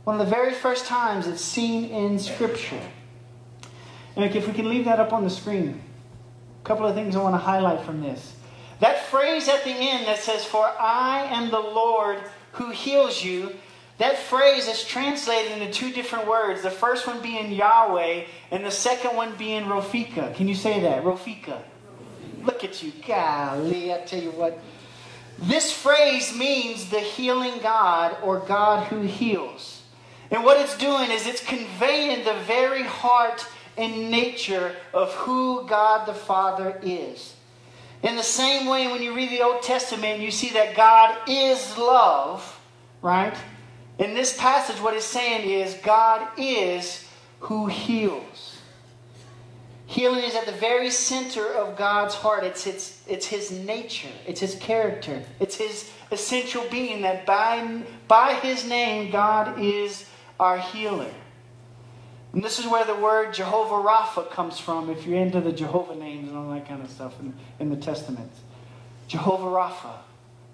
One 0.04 0.20
of 0.20 0.26
the 0.26 0.34
very 0.34 0.54
first 0.54 0.86
times 0.86 1.26
it's 1.26 1.44
seen 1.44 1.86
in 1.86 2.20
Scripture. 2.20 2.82
And 4.16 4.24
if 4.36 4.48
we 4.48 4.54
can 4.54 4.70
leave 4.70 4.86
that 4.86 5.00
up 5.00 5.12
on 5.12 5.24
the 5.24 5.30
screen, 5.30 5.82
a 6.64 6.68
couple 6.68 6.86
of 6.86 6.96
things 6.96 7.16
I 7.16 7.22
want 7.22 7.34
to 7.34 7.40
highlight 7.40 7.82
from 7.82 8.02
this. 8.02 8.36
That 8.80 9.06
phrase 9.06 9.48
at 9.48 9.64
the 9.64 9.72
end 9.72 10.06
that 10.06 10.20
says, 10.20 10.46
For 10.46 10.66
I 10.66 11.24
am 11.32 11.50
the 11.50 11.60
Lord 11.60 12.20
who 12.54 12.70
heals 12.70 13.24
you, 13.24 13.56
That 13.98 14.18
phrase 14.18 14.68
is 14.68 14.84
translated 14.84 15.54
into 15.54 15.72
two 15.72 15.92
different 15.92 16.28
words. 16.28 16.62
The 16.62 16.72
first 16.72 17.08
one 17.08 17.22
being 17.22 17.52
Yahweh, 17.52 18.26
and 18.52 18.66
the 18.66 18.72
second 18.72 19.16
one 19.16 19.36
being 19.38 19.64
Rofika. 19.64 20.36
Can 20.36 20.48
you 20.48 20.56
say 20.56 20.82
that? 20.82 21.04
Rofika. 21.04 21.62
Look 22.44 22.64
at 22.64 22.84
you. 22.84 22.92
Golly, 23.08 23.94
I 23.94 24.00
tell 24.00 24.22
you 24.22 24.32
what. 24.32 24.60
This 25.40 25.72
phrase 25.72 26.36
means 26.36 26.90
the 26.90 27.00
healing 27.00 27.60
God 27.62 28.18
or 28.22 28.40
God 28.40 28.88
who 28.88 29.02
heals. 29.02 29.82
And 30.32 30.44
what 30.44 30.60
it's 30.60 30.78
doing 30.78 31.12
is 31.12 31.28
it's 31.28 31.44
conveying 31.44 32.26
the 32.26 32.34
very 32.46 32.84
heart 32.84 33.48
and 33.78 34.10
nature 34.10 34.76
of 34.94 35.14
who 35.14 35.68
God 35.68 36.06
the 36.06 36.14
Father 36.14 36.80
is. 36.82 37.36
In 38.04 38.16
the 38.16 38.24
same 38.24 38.68
way, 38.68 38.88
when 38.88 39.02
you 39.02 39.16
read 39.16 39.30
the 39.30 39.42
Old 39.42 39.62
Testament, 39.64 40.20
you 40.20 40.32
see 40.32 40.50
that 40.52 40.76
God 40.76 41.18
is 41.28 41.78
love, 41.78 42.60
right? 43.02 43.36
In 43.98 44.14
this 44.14 44.38
passage, 44.38 44.82
what 44.82 44.94
it's 44.94 45.06
saying 45.06 45.50
is 45.50 45.76
God 45.76 46.28
is 46.38 47.08
who 47.40 47.68
heals. 47.68 48.60
Healing 49.88 50.24
is 50.24 50.36
at 50.36 50.46
the 50.46 50.52
very 50.52 50.90
center 50.90 51.46
of 51.54 51.78
God's 51.78 52.16
heart. 52.16 52.44
It's, 52.44 52.66
it's, 52.66 53.02
it's 53.08 53.28
His 53.28 53.52
nature, 53.52 54.10
it's 54.26 54.40
His 54.40 54.56
character, 54.56 55.24
it's 55.40 55.56
His 55.56 55.92
essential 56.12 56.66
being 56.72 57.04
that 57.04 57.26
by, 57.26 57.84
by 58.08 58.34
His 58.34 58.68
name, 58.68 59.12
God 59.12 59.60
is 59.60 60.10
our 60.40 60.58
healer. 60.58 61.12
And 62.34 62.44
this 62.44 62.60
is 62.60 62.68
where 62.68 62.84
the 62.84 62.96
word 62.96 63.34
Jehovah 63.34 63.76
Rapha 63.76 64.30
comes 64.30 64.60
from, 64.60 64.90
if 64.90 65.06
you're 65.06 65.20
into 65.20 65.40
the 65.40 65.54
Jehovah 65.54 65.96
names 65.96 66.28
and 66.30 66.38
all 66.38 66.50
that 66.50 66.68
kind 66.68 66.82
of 66.82 66.90
stuff 66.90 67.18
in, 67.22 67.34
in 67.60 67.70
the 67.70 67.78
Testament. 67.78 68.32
Jehovah 69.08 69.46
Rapha, 69.46 70.00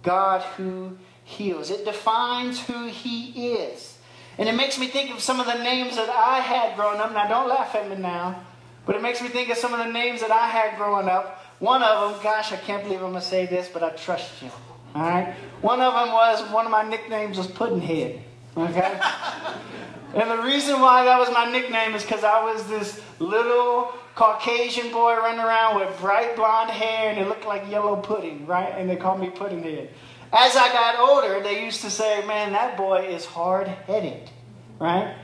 God 0.03 0.41
who 0.57 0.97
heals. 1.23 1.69
It 1.69 1.85
defines 1.85 2.59
who 2.65 2.87
he 2.87 3.53
is. 3.53 3.97
And 4.37 4.47
it 4.47 4.55
makes 4.55 4.79
me 4.79 4.87
think 4.87 5.11
of 5.11 5.21
some 5.21 5.39
of 5.39 5.45
the 5.45 5.61
names 5.63 5.95
that 5.97 6.09
I 6.09 6.39
had 6.39 6.75
growing 6.75 6.99
up. 6.99 7.13
Now, 7.13 7.27
don't 7.27 7.49
laugh 7.49 7.75
at 7.75 7.89
me 7.89 7.95
now, 7.95 8.43
but 8.85 8.95
it 8.95 9.01
makes 9.01 9.21
me 9.21 9.27
think 9.27 9.49
of 9.49 9.57
some 9.57 9.73
of 9.73 9.79
the 9.79 9.91
names 9.91 10.21
that 10.21 10.31
I 10.31 10.47
had 10.47 10.77
growing 10.77 11.07
up. 11.07 11.45
One 11.59 11.83
of 11.83 12.11
them, 12.13 12.23
gosh, 12.23 12.51
I 12.51 12.55
can't 12.55 12.83
believe 12.83 13.03
I'm 13.03 13.11
going 13.11 13.21
to 13.21 13.27
say 13.27 13.45
this, 13.45 13.69
but 13.71 13.83
I 13.83 13.89
trust 13.91 14.41
you. 14.41 14.49
All 14.95 15.01
right? 15.03 15.35
One 15.61 15.79
of 15.81 15.93
them 15.93 16.11
was, 16.13 16.41
one 16.51 16.65
of 16.65 16.71
my 16.71 16.87
nicknames 16.87 17.37
was 17.37 17.47
Puddinhead. 17.47 18.21
Okay? 18.57 18.99
and 20.15 20.31
the 20.31 20.41
reason 20.43 20.81
why 20.81 21.03
that 21.05 21.19
was 21.19 21.29
my 21.31 21.51
nickname 21.51 21.93
is 21.93 22.03
because 22.03 22.23
I 22.23 22.43
was 22.43 22.67
this 22.67 23.01
little 23.19 23.93
Caucasian 24.15 24.91
boy 24.91 25.15
running 25.17 25.39
around 25.39 25.79
with 25.79 25.99
bright 25.99 26.35
blonde 26.35 26.71
hair 26.71 27.11
and 27.11 27.19
it 27.19 27.27
looked 27.27 27.45
like 27.45 27.69
yellow 27.69 27.95
pudding, 27.95 28.45
right? 28.45 28.73
And 28.75 28.89
they 28.89 28.95
called 28.95 29.19
me 29.19 29.29
Puddinhead. 29.29 29.89
As 30.33 30.55
I 30.55 30.71
got 30.71 30.99
older, 30.99 31.41
they 31.41 31.63
used 31.65 31.81
to 31.81 31.89
say, 31.89 32.25
man, 32.25 32.53
that 32.53 32.77
boy 32.77 33.07
is 33.07 33.25
hard 33.25 33.67
headed, 33.67 34.29
right? 34.79 35.15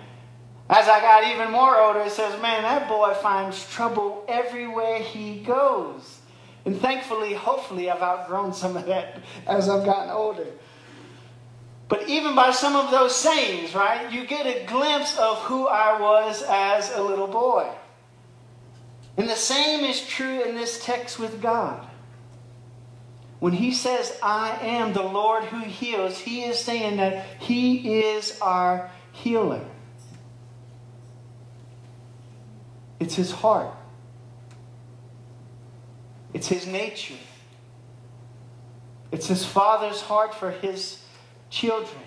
As 0.70 0.90
I 0.90 1.00
got 1.00 1.24
even 1.34 1.50
more 1.52 1.78
older, 1.78 2.02
it 2.02 2.12
says, 2.12 2.42
man, 2.42 2.64
that 2.64 2.90
boy 2.90 3.14
finds 3.14 3.70
trouble 3.70 4.26
everywhere 4.28 5.00
he 5.00 5.40
goes. 5.40 6.20
And 6.66 6.78
thankfully, 6.82 7.34
hopefully, 7.34 7.90
I've 7.90 8.02
outgrown 8.02 8.54
some 8.54 8.76
of 8.76 8.86
that 8.88 9.22
as 9.48 9.70
I've 9.70 9.86
gotten 9.86 10.10
older. 10.10 10.48
But 11.88 12.10
even 12.10 12.36
by 12.36 12.52
some 12.52 12.76
of 12.76 12.92
those 12.92 13.16
sayings, 13.16 13.74
right, 13.74 14.12
you 14.12 14.28
get 14.28 14.46
a 14.46 14.66
glimpse 14.66 15.18
of 15.18 15.38
who 15.44 15.68
I 15.68 15.98
was 16.02 16.44
as 16.46 16.92
a 16.92 17.02
little 17.02 17.28
boy. 17.28 17.72
And 19.16 19.30
the 19.30 19.36
same 19.36 19.86
is 19.86 20.06
true 20.06 20.44
in 20.44 20.56
this 20.56 20.84
text 20.84 21.18
with 21.18 21.42
God. 21.42 21.87
When 23.40 23.54
he 23.54 23.72
says, 23.72 24.18
I 24.24 24.58
am 24.62 24.94
the 24.94 25.04
Lord 25.04 25.44
who 25.46 25.60
heals, 25.60 26.18
he 26.20 26.44
is 26.44 26.58
saying 26.58 26.98
that 26.98 27.26
he 27.40 28.00
is 28.02 28.40
our 28.42 28.90
healer. 29.12 29.64
It's 33.00 33.14
his 33.16 33.32
heart, 33.32 33.74
it's 36.34 36.48
his 36.48 36.66
nature, 36.66 37.14
it's 39.12 39.28
his 39.28 39.46
father's 39.46 40.02
heart 40.02 40.34
for 40.34 40.50
his 40.50 41.04
children. 41.52 42.02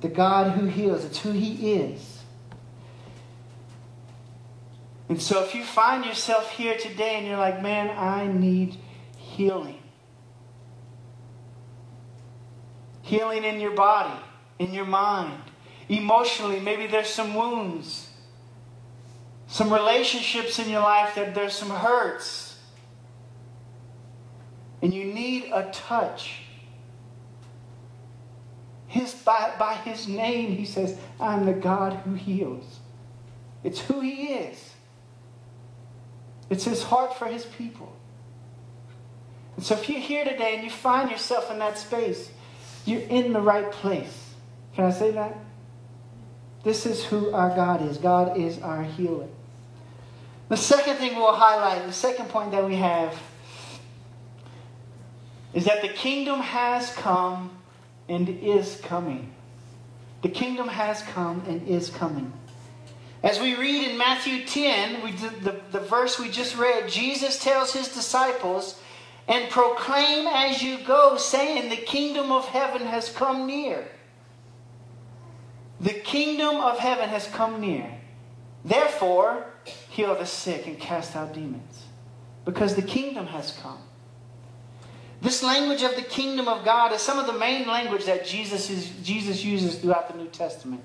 The 0.00 0.08
God 0.08 0.52
who 0.52 0.66
heals, 0.66 1.04
it's 1.04 1.18
who 1.18 1.32
he 1.32 1.74
is. 1.74 2.22
And 5.08 5.20
so 5.20 5.44
if 5.44 5.54
you 5.54 5.62
find 5.62 6.04
yourself 6.04 6.50
here 6.50 6.76
today 6.76 7.16
and 7.16 7.26
you're 7.26 7.36
like, 7.36 7.62
man, 7.62 7.90
I 7.96 8.26
need 8.26 8.76
healing. 9.36 9.78
Healing 13.02 13.44
in 13.44 13.60
your 13.60 13.74
body, 13.74 14.18
in 14.58 14.72
your 14.72 14.86
mind, 14.86 15.40
emotionally. 15.88 16.58
Maybe 16.58 16.86
there's 16.86 17.08
some 17.08 17.34
wounds, 17.34 18.08
some 19.46 19.72
relationships 19.72 20.58
in 20.58 20.68
your 20.70 20.80
life 20.80 21.14
that 21.14 21.34
there's 21.34 21.52
some 21.52 21.70
hurts. 21.70 22.58
And 24.82 24.92
you 24.92 25.04
need 25.04 25.50
a 25.52 25.70
touch. 25.70 26.42
His, 28.86 29.14
by, 29.14 29.52
by 29.58 29.74
his 29.74 30.08
name, 30.08 30.56
he 30.56 30.64
says, 30.64 30.98
I'm 31.20 31.44
the 31.44 31.52
God 31.52 31.92
who 32.04 32.14
heals. 32.14 32.80
It's 33.62 33.80
who 33.80 34.00
he 34.00 34.28
is. 34.28 34.72
It's 36.48 36.64
his 36.64 36.84
heart 36.84 37.16
for 37.18 37.26
his 37.26 37.44
people. 37.44 37.95
And 39.56 39.64
so 39.64 39.74
if 39.74 39.88
you're 39.88 40.00
here 40.00 40.24
today 40.24 40.54
and 40.54 40.64
you 40.64 40.70
find 40.70 41.10
yourself 41.10 41.50
in 41.50 41.58
that 41.58 41.78
space, 41.78 42.30
you're 42.84 43.00
in 43.02 43.32
the 43.32 43.40
right 43.40 43.70
place. 43.70 44.34
Can 44.74 44.84
I 44.84 44.90
say 44.90 45.10
that? 45.12 45.36
This 46.62 46.84
is 46.84 47.04
who 47.04 47.32
our 47.32 47.54
God 47.54 47.82
is. 47.82 47.96
God 47.96 48.36
is 48.36 48.58
our 48.60 48.82
healer. 48.82 49.28
The 50.48 50.56
second 50.56 50.96
thing 50.96 51.16
we'll 51.16 51.34
highlight, 51.34 51.86
the 51.86 51.92
second 51.92 52.28
point 52.28 52.52
that 52.52 52.64
we 52.64 52.76
have, 52.76 53.16
is 55.54 55.64
that 55.64 55.82
the 55.82 55.88
kingdom 55.88 56.40
has 56.40 56.92
come 56.94 57.50
and 58.08 58.28
is 58.28 58.80
coming. 58.82 59.32
The 60.22 60.28
kingdom 60.28 60.68
has 60.68 61.02
come 61.02 61.42
and 61.48 61.66
is 61.66 61.88
coming. 61.88 62.32
As 63.22 63.40
we 63.40 63.54
read 63.56 63.90
in 63.90 63.98
Matthew 63.98 64.44
10, 64.44 65.02
we, 65.02 65.12
the, 65.12 65.60
the 65.72 65.80
verse 65.80 66.18
we 66.18 66.30
just 66.30 66.56
read, 66.56 66.88
Jesus 66.88 67.42
tells 67.42 67.72
his 67.72 67.88
disciples 67.88 68.80
and 69.28 69.50
proclaim 69.50 70.26
as 70.26 70.62
you 70.62 70.78
go, 70.78 71.16
saying, 71.16 71.68
The 71.68 71.76
kingdom 71.76 72.30
of 72.30 72.46
heaven 72.46 72.86
has 72.86 73.10
come 73.10 73.46
near. 73.46 73.86
The 75.80 75.94
kingdom 75.94 76.56
of 76.56 76.78
heaven 76.78 77.08
has 77.08 77.26
come 77.26 77.60
near. 77.60 77.92
Therefore, 78.64 79.46
heal 79.90 80.14
the 80.14 80.26
sick 80.26 80.66
and 80.66 80.78
cast 80.78 81.16
out 81.16 81.34
demons, 81.34 81.84
because 82.44 82.74
the 82.74 82.82
kingdom 82.82 83.26
has 83.26 83.52
come. 83.62 83.78
This 85.20 85.42
language 85.42 85.82
of 85.82 85.96
the 85.96 86.02
kingdom 86.02 86.46
of 86.46 86.64
God 86.64 86.92
is 86.92 87.00
some 87.00 87.18
of 87.18 87.26
the 87.26 87.32
main 87.32 87.66
language 87.66 88.04
that 88.04 88.26
Jesus, 88.26 88.70
is, 88.70 88.90
Jesus 89.02 89.44
uses 89.44 89.78
throughout 89.78 90.10
the 90.10 90.18
New 90.18 90.28
Testament. 90.28 90.82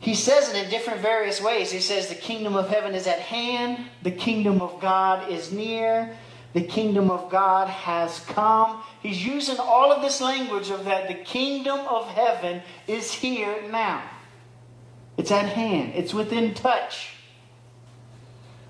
He 0.00 0.14
says 0.14 0.48
it 0.48 0.64
in 0.64 0.70
different 0.70 1.00
various 1.00 1.40
ways. 1.40 1.70
He 1.70 1.80
says 1.80 2.08
the 2.08 2.14
kingdom 2.14 2.56
of 2.56 2.68
heaven 2.68 2.94
is 2.94 3.06
at 3.06 3.18
hand, 3.20 3.86
the 4.02 4.10
kingdom 4.10 4.60
of 4.62 4.80
God 4.80 5.30
is 5.30 5.52
near, 5.52 6.16
the 6.52 6.62
kingdom 6.62 7.10
of 7.10 7.30
God 7.30 7.68
has 7.68 8.20
come. 8.20 8.82
He's 9.02 9.24
using 9.24 9.56
all 9.58 9.92
of 9.92 10.02
this 10.02 10.20
language 10.20 10.70
of 10.70 10.84
that 10.84 11.08
the 11.08 11.14
kingdom 11.14 11.78
of 11.80 12.08
heaven 12.08 12.62
is 12.86 13.12
here 13.12 13.62
now. 13.70 14.02
It's 15.16 15.30
at 15.30 15.46
hand, 15.46 15.92
it's 15.94 16.14
within 16.14 16.54
touch. 16.54 17.14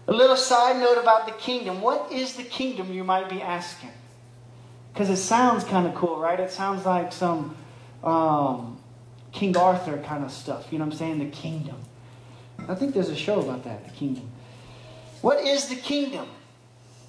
A 0.09 0.13
little 0.13 0.37
side 0.37 0.77
note 0.77 1.01
about 1.01 1.27
the 1.27 1.33
kingdom. 1.33 1.81
What 1.81 2.11
is 2.11 2.35
the 2.35 2.43
kingdom, 2.43 2.93
you 2.93 3.05
might 3.05 3.31
be 3.31 3.41
asking? 3.41 3.93
Because 4.93 5.09
it 5.09 5.19
sounds 5.19 5.63
kind 5.63 5.87
of 5.87 5.95
cool, 5.95 6.19
right? 6.19 6.41
It 6.41 6.51
sounds 6.51 6.85
like 6.85 7.13
some 7.13 7.55
um, 8.03 8.79
King 9.31 9.57
Arthur 9.57 9.99
kind 9.99 10.25
of 10.25 10.33
stuff. 10.33 10.67
You 10.73 10.79
know 10.79 10.85
what 10.85 10.95
I'm 10.95 10.99
saying? 10.99 11.19
The 11.21 11.27
kingdom. 11.27 11.77
I 12.69 12.75
think 12.75 12.93
there's 12.95 13.09
a 13.09 13.17
show 13.17 13.41
about 13.41 13.65
that, 13.65 13.85
the 13.85 13.93
kingdom. 13.93 14.29
What 15.21 15.39
is 15.39 15.69
the 15.69 15.77
kingdom? 15.77 16.27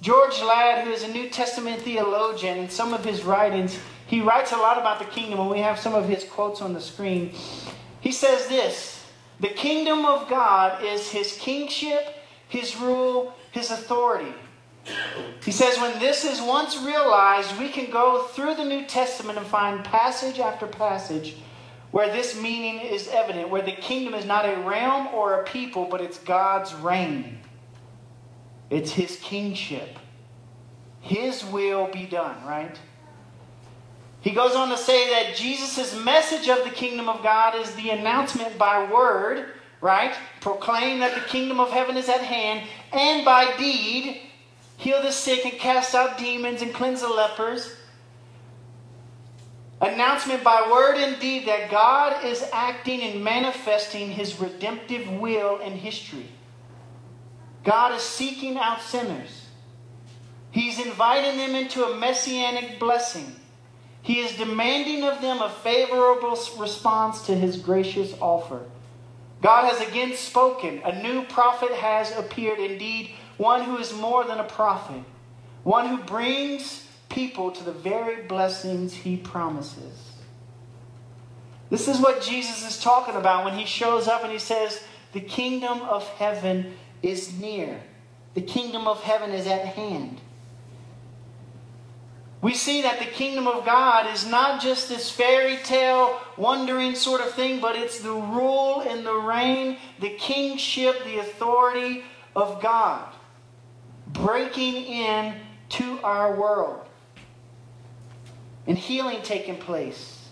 George 0.02 0.40
Ladd, 0.42 0.84
who 0.84 0.90
is 0.90 1.04
a 1.04 1.12
New 1.12 1.28
Testament 1.30 1.80
theologian, 1.82 2.58
in 2.58 2.68
some 2.68 2.92
of 2.92 3.04
his 3.04 3.22
writings, 3.22 3.78
he 4.04 4.20
writes 4.20 4.50
a 4.50 4.56
lot 4.56 4.76
about 4.76 4.98
the 4.98 5.04
kingdom, 5.04 5.38
and 5.38 5.48
we 5.48 5.60
have 5.60 5.78
some 5.78 5.94
of 5.94 6.08
his 6.08 6.24
quotes 6.24 6.60
on 6.60 6.74
the 6.74 6.80
screen. 6.80 7.32
He 8.00 8.10
says 8.10 8.48
this 8.48 9.06
The 9.38 9.48
kingdom 9.48 10.04
of 10.04 10.28
God 10.28 10.82
is 10.84 11.10
his 11.10 11.38
kingship, 11.38 12.16
his 12.48 12.76
rule, 12.76 13.32
his 13.52 13.70
authority. 13.70 14.34
He 15.44 15.52
says, 15.52 15.78
when 15.78 15.96
this 16.00 16.24
is 16.24 16.42
once 16.42 16.76
realized, 16.76 17.56
we 17.56 17.68
can 17.68 17.88
go 17.88 18.24
through 18.24 18.56
the 18.56 18.64
New 18.64 18.84
Testament 18.84 19.38
and 19.38 19.46
find 19.46 19.84
passage 19.84 20.40
after 20.40 20.66
passage 20.66 21.36
where 21.92 22.12
this 22.12 22.40
meaning 22.40 22.80
is 22.80 23.06
evident, 23.06 23.50
where 23.50 23.62
the 23.62 23.70
kingdom 23.70 24.14
is 24.14 24.24
not 24.24 24.46
a 24.46 24.56
realm 24.62 25.06
or 25.14 25.34
a 25.34 25.44
people, 25.44 25.84
but 25.84 26.00
it's 26.00 26.18
God's 26.18 26.74
reign. 26.74 27.38
It's 28.72 28.92
his 28.92 29.16
kingship. 29.16 29.98
His 31.02 31.44
will 31.44 31.88
be 31.88 32.06
done, 32.06 32.42
right? 32.46 32.80
He 34.22 34.30
goes 34.30 34.54
on 34.54 34.70
to 34.70 34.78
say 34.78 35.10
that 35.10 35.36
Jesus' 35.36 35.94
message 36.02 36.48
of 36.48 36.64
the 36.64 36.70
kingdom 36.70 37.06
of 37.06 37.22
God 37.22 37.54
is 37.54 37.74
the 37.74 37.90
announcement 37.90 38.56
by 38.56 38.90
word, 38.90 39.50
right? 39.82 40.14
Proclaim 40.40 41.00
that 41.00 41.14
the 41.14 41.20
kingdom 41.20 41.60
of 41.60 41.70
heaven 41.70 41.98
is 41.98 42.08
at 42.08 42.22
hand, 42.22 42.66
and 42.94 43.26
by 43.26 43.54
deed, 43.58 44.22
heal 44.78 45.02
the 45.02 45.12
sick 45.12 45.44
and 45.44 45.58
cast 45.58 45.94
out 45.94 46.16
demons 46.16 46.62
and 46.62 46.72
cleanse 46.72 47.02
the 47.02 47.08
lepers. 47.08 47.76
Announcement 49.82 50.42
by 50.42 50.66
word 50.72 50.96
and 50.96 51.20
deed 51.20 51.46
that 51.46 51.70
God 51.70 52.24
is 52.24 52.42
acting 52.54 53.02
and 53.02 53.22
manifesting 53.22 54.12
his 54.12 54.40
redemptive 54.40 55.12
will 55.20 55.58
in 55.58 55.72
history. 55.72 56.28
God 57.64 57.94
is 57.94 58.02
seeking 58.02 58.58
out 58.58 58.80
sinners. 58.80 59.46
He's 60.50 60.84
inviting 60.84 61.38
them 61.38 61.54
into 61.54 61.84
a 61.84 61.96
messianic 61.96 62.78
blessing. 62.78 63.36
He 64.02 64.18
is 64.18 64.36
demanding 64.36 65.04
of 65.04 65.22
them 65.22 65.40
a 65.40 65.48
favorable 65.48 66.36
response 66.58 67.26
to 67.26 67.34
his 67.34 67.56
gracious 67.56 68.14
offer. 68.20 68.62
God 69.40 69.72
has 69.72 69.86
again 69.86 70.14
spoken. 70.14 70.82
A 70.84 71.02
new 71.02 71.24
prophet 71.24 71.72
has 71.72 72.16
appeared, 72.16 72.58
indeed, 72.58 73.12
one 73.36 73.64
who 73.64 73.78
is 73.78 73.92
more 73.92 74.24
than 74.24 74.38
a 74.38 74.44
prophet, 74.44 75.02
one 75.62 75.88
who 75.88 75.98
brings 75.98 76.86
people 77.08 77.50
to 77.52 77.64
the 77.64 77.72
very 77.72 78.22
blessings 78.22 78.92
he 78.94 79.16
promises. 79.16 80.12
This 81.70 81.88
is 81.88 82.00
what 82.00 82.22
Jesus 82.22 82.68
is 82.68 82.82
talking 82.82 83.16
about 83.16 83.44
when 83.44 83.56
he 83.56 83.64
shows 83.64 84.06
up 84.06 84.22
and 84.22 84.32
he 84.32 84.38
says, 84.38 84.82
The 85.12 85.20
kingdom 85.20 85.80
of 85.82 86.06
heaven 86.10 86.74
is 87.02 87.38
near, 87.38 87.80
the 88.34 88.40
kingdom 88.40 88.86
of 88.86 89.02
heaven 89.02 89.30
is 89.32 89.46
at 89.46 89.66
hand. 89.66 90.20
We 92.40 92.54
see 92.54 92.82
that 92.82 92.98
the 92.98 93.04
kingdom 93.04 93.46
of 93.46 93.64
God 93.64 94.12
is 94.12 94.26
not 94.26 94.60
just 94.60 94.88
this 94.88 95.10
fairy 95.10 95.58
tale, 95.58 96.20
wondering 96.36 96.94
sort 96.96 97.20
of 97.20 97.32
thing, 97.34 97.60
but 97.60 97.76
it's 97.76 98.00
the 98.00 98.12
rule 98.12 98.80
and 98.80 99.06
the 99.06 99.14
reign, 99.14 99.76
the 100.00 100.10
kingship, 100.10 101.04
the 101.04 101.18
authority 101.18 102.02
of 102.34 102.60
God 102.60 103.12
breaking 104.12 104.84
in 104.84 105.34
to 105.70 106.00
our 106.02 106.34
world. 106.34 106.86
And 108.66 108.78
healing 108.78 109.22
taking 109.22 109.56
place, 109.56 110.28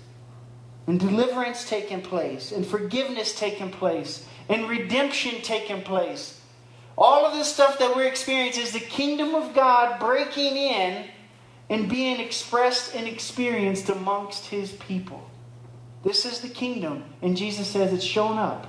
and 0.87 1.01
deliverance 1.01 1.69
taking 1.69 2.01
place, 2.01 2.53
and 2.53 2.65
forgiveness 2.65 3.35
taking 3.35 3.71
place, 3.71 4.25
and 4.49 4.69
redemption 4.69 5.43
taking 5.43 5.83
place. 5.83 6.40
All 7.03 7.25
of 7.25 7.33
this 7.33 7.51
stuff 7.51 7.79
that 7.79 7.97
we're 7.97 8.07
experiencing 8.07 8.63
is 8.63 8.73
the 8.73 8.79
kingdom 8.79 9.35
of 9.35 9.55
God 9.55 9.99
breaking 9.99 10.55
in 10.59 11.07
and 11.71 11.89
being 11.89 12.21
expressed 12.21 12.95
and 12.95 13.09
experienced 13.09 13.89
amongst 13.89 14.47
his 14.47 14.73
people. 14.73 15.31
This 16.05 16.27
is 16.27 16.41
the 16.41 16.49
kingdom, 16.49 17.05
and 17.23 17.39
Jesus 17.39 17.69
says 17.69 17.95
it's 17.95 18.05
shown 18.05 18.37
up. 18.37 18.67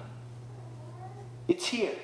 It's 1.50 1.66
here. 1.66 1.96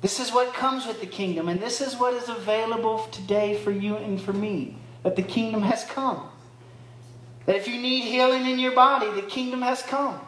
This 0.00 0.18
is 0.18 0.32
what 0.32 0.54
comes 0.54 0.84
with 0.84 1.00
the 1.00 1.06
kingdom, 1.06 1.48
and 1.48 1.60
this 1.60 1.80
is 1.80 1.94
what 1.96 2.14
is 2.14 2.28
available 2.28 3.06
today 3.12 3.56
for 3.56 3.70
you 3.70 3.96
and 3.96 4.20
for 4.20 4.32
me. 4.32 4.76
That 5.04 5.14
the 5.14 5.22
kingdom 5.22 5.62
has 5.62 5.84
come. 5.84 6.28
That 7.46 7.54
if 7.54 7.68
you 7.68 7.80
need 7.80 8.02
healing 8.02 8.46
in 8.46 8.58
your 8.58 8.74
body, 8.74 9.10
the 9.12 9.26
kingdom 9.26 9.62
has 9.62 9.82
come. 9.82 10.20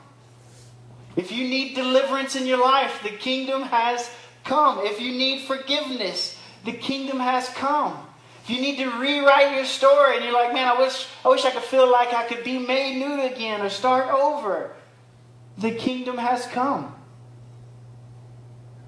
If 1.16 1.32
you 1.32 1.48
need 1.48 1.74
deliverance 1.74 2.36
in 2.36 2.46
your 2.46 2.62
life, 2.62 3.02
the 3.02 3.10
kingdom 3.10 3.62
has 3.62 4.10
come. 4.44 4.78
If 4.82 5.00
you 5.00 5.12
need 5.12 5.46
forgiveness, 5.46 6.38
the 6.64 6.72
kingdom 6.72 7.18
has 7.18 7.48
come. 7.50 8.06
If 8.44 8.50
you 8.50 8.60
need 8.60 8.76
to 8.78 8.90
rewrite 8.98 9.54
your 9.54 9.64
story 9.64 10.16
and 10.16 10.24
you're 10.24 10.32
like, 10.34 10.52
man, 10.52 10.68
I 10.68 10.78
wish 10.78 11.06
I 11.24 11.28
wish 11.28 11.44
I 11.44 11.50
could 11.50 11.62
feel 11.62 11.90
like 11.90 12.12
I 12.14 12.26
could 12.26 12.42
be 12.42 12.58
made 12.58 12.98
new 12.98 13.22
again 13.22 13.60
or 13.60 13.68
start 13.68 14.08
over, 14.08 14.74
the 15.58 15.72
kingdom 15.72 16.16
has 16.16 16.46
come. 16.46 16.94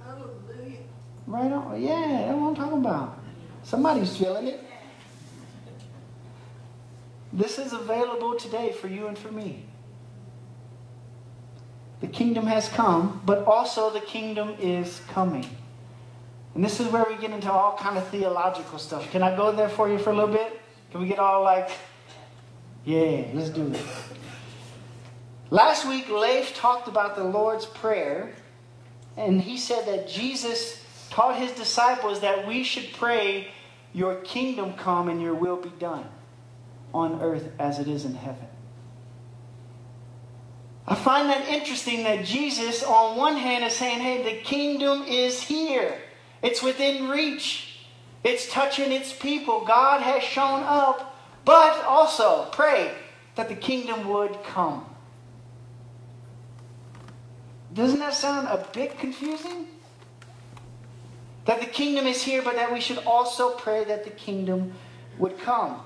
Hallelujah. 0.04 0.78
Right 1.26 1.52
on. 1.52 1.82
Yeah, 1.82 2.26
that's 2.26 2.38
what 2.38 2.48
I'm 2.48 2.54
talking 2.54 2.78
about. 2.78 3.18
Somebody's 3.62 4.16
feeling 4.16 4.48
it. 4.48 4.64
This 7.32 7.58
is 7.58 7.72
available 7.72 8.36
today 8.36 8.72
for 8.72 8.88
you 8.88 9.06
and 9.06 9.18
for 9.18 9.30
me. 9.30 9.64
The 12.02 12.08
kingdom 12.08 12.46
has 12.46 12.68
come, 12.68 13.22
but 13.24 13.46
also 13.46 13.88
the 13.88 14.00
kingdom 14.00 14.56
is 14.60 15.00
coming. 15.08 15.46
And 16.54 16.62
this 16.62 16.80
is 16.80 16.88
where 16.88 17.06
we 17.08 17.16
get 17.16 17.30
into 17.30 17.50
all 17.50 17.78
kind 17.78 17.96
of 17.96 18.06
theological 18.08 18.78
stuff. 18.78 19.10
Can 19.12 19.22
I 19.22 19.34
go 19.36 19.52
there 19.52 19.68
for 19.68 19.88
you 19.88 19.98
for 19.98 20.10
a 20.10 20.14
little 20.14 20.34
bit? 20.34 20.60
Can 20.90 21.00
we 21.00 21.06
get 21.06 21.20
all 21.20 21.42
like, 21.44 21.70
yeah, 22.84 23.26
let's 23.32 23.50
do 23.50 23.72
it. 23.72 23.80
Last 25.50 25.86
week, 25.86 26.08
Leif 26.08 26.56
talked 26.56 26.88
about 26.88 27.14
the 27.14 27.22
Lord's 27.22 27.66
Prayer, 27.66 28.34
and 29.16 29.40
he 29.40 29.56
said 29.56 29.86
that 29.86 30.08
Jesus 30.08 30.84
taught 31.10 31.38
his 31.38 31.52
disciples 31.52 32.20
that 32.20 32.48
we 32.48 32.64
should 32.64 32.92
pray, 32.94 33.48
Your 33.92 34.16
kingdom 34.16 34.72
come 34.74 35.08
and 35.08 35.22
your 35.22 35.34
will 35.34 35.56
be 35.56 35.72
done 35.78 36.06
on 36.92 37.22
earth 37.22 37.52
as 37.60 37.78
it 37.78 37.86
is 37.86 38.04
in 38.04 38.14
heaven. 38.14 38.48
I 40.86 40.94
find 40.94 41.28
that 41.28 41.48
interesting 41.48 42.02
that 42.04 42.24
Jesus, 42.24 42.82
on 42.82 43.16
one 43.16 43.36
hand, 43.36 43.64
is 43.64 43.76
saying, 43.76 44.00
hey, 44.00 44.22
the 44.22 44.42
kingdom 44.42 45.04
is 45.04 45.40
here, 45.40 45.96
it's 46.42 46.62
within 46.62 47.08
reach, 47.08 47.86
it's 48.24 48.50
touching 48.50 48.90
its 48.90 49.12
people. 49.12 49.64
God 49.64 50.00
has 50.00 50.22
shown 50.22 50.62
up, 50.64 51.16
but 51.44 51.84
also 51.84 52.48
pray 52.52 52.92
that 53.36 53.48
the 53.48 53.54
kingdom 53.54 54.08
would 54.08 54.42
come. 54.44 54.86
Doesn't 57.72 58.00
that 58.00 58.14
sound 58.14 58.48
a 58.48 58.66
bit 58.72 58.98
confusing? 58.98 59.66
That 61.46 61.60
the 61.60 61.66
kingdom 61.66 62.06
is 62.06 62.22
here, 62.22 62.42
but 62.42 62.56
that 62.56 62.72
we 62.72 62.80
should 62.80 62.98
also 62.98 63.50
pray 63.50 63.84
that 63.84 64.04
the 64.04 64.10
kingdom 64.10 64.74
would 65.18 65.38
come. 65.38 65.80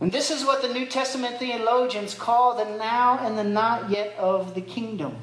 And 0.00 0.10
this 0.10 0.30
is 0.30 0.44
what 0.44 0.62
the 0.62 0.68
New 0.68 0.86
Testament 0.86 1.38
theologians 1.38 2.14
call 2.14 2.56
the 2.56 2.76
now 2.78 3.18
and 3.18 3.38
the 3.38 3.44
not 3.44 3.90
yet 3.90 4.16
of 4.18 4.54
the 4.54 4.62
kingdom. 4.62 5.16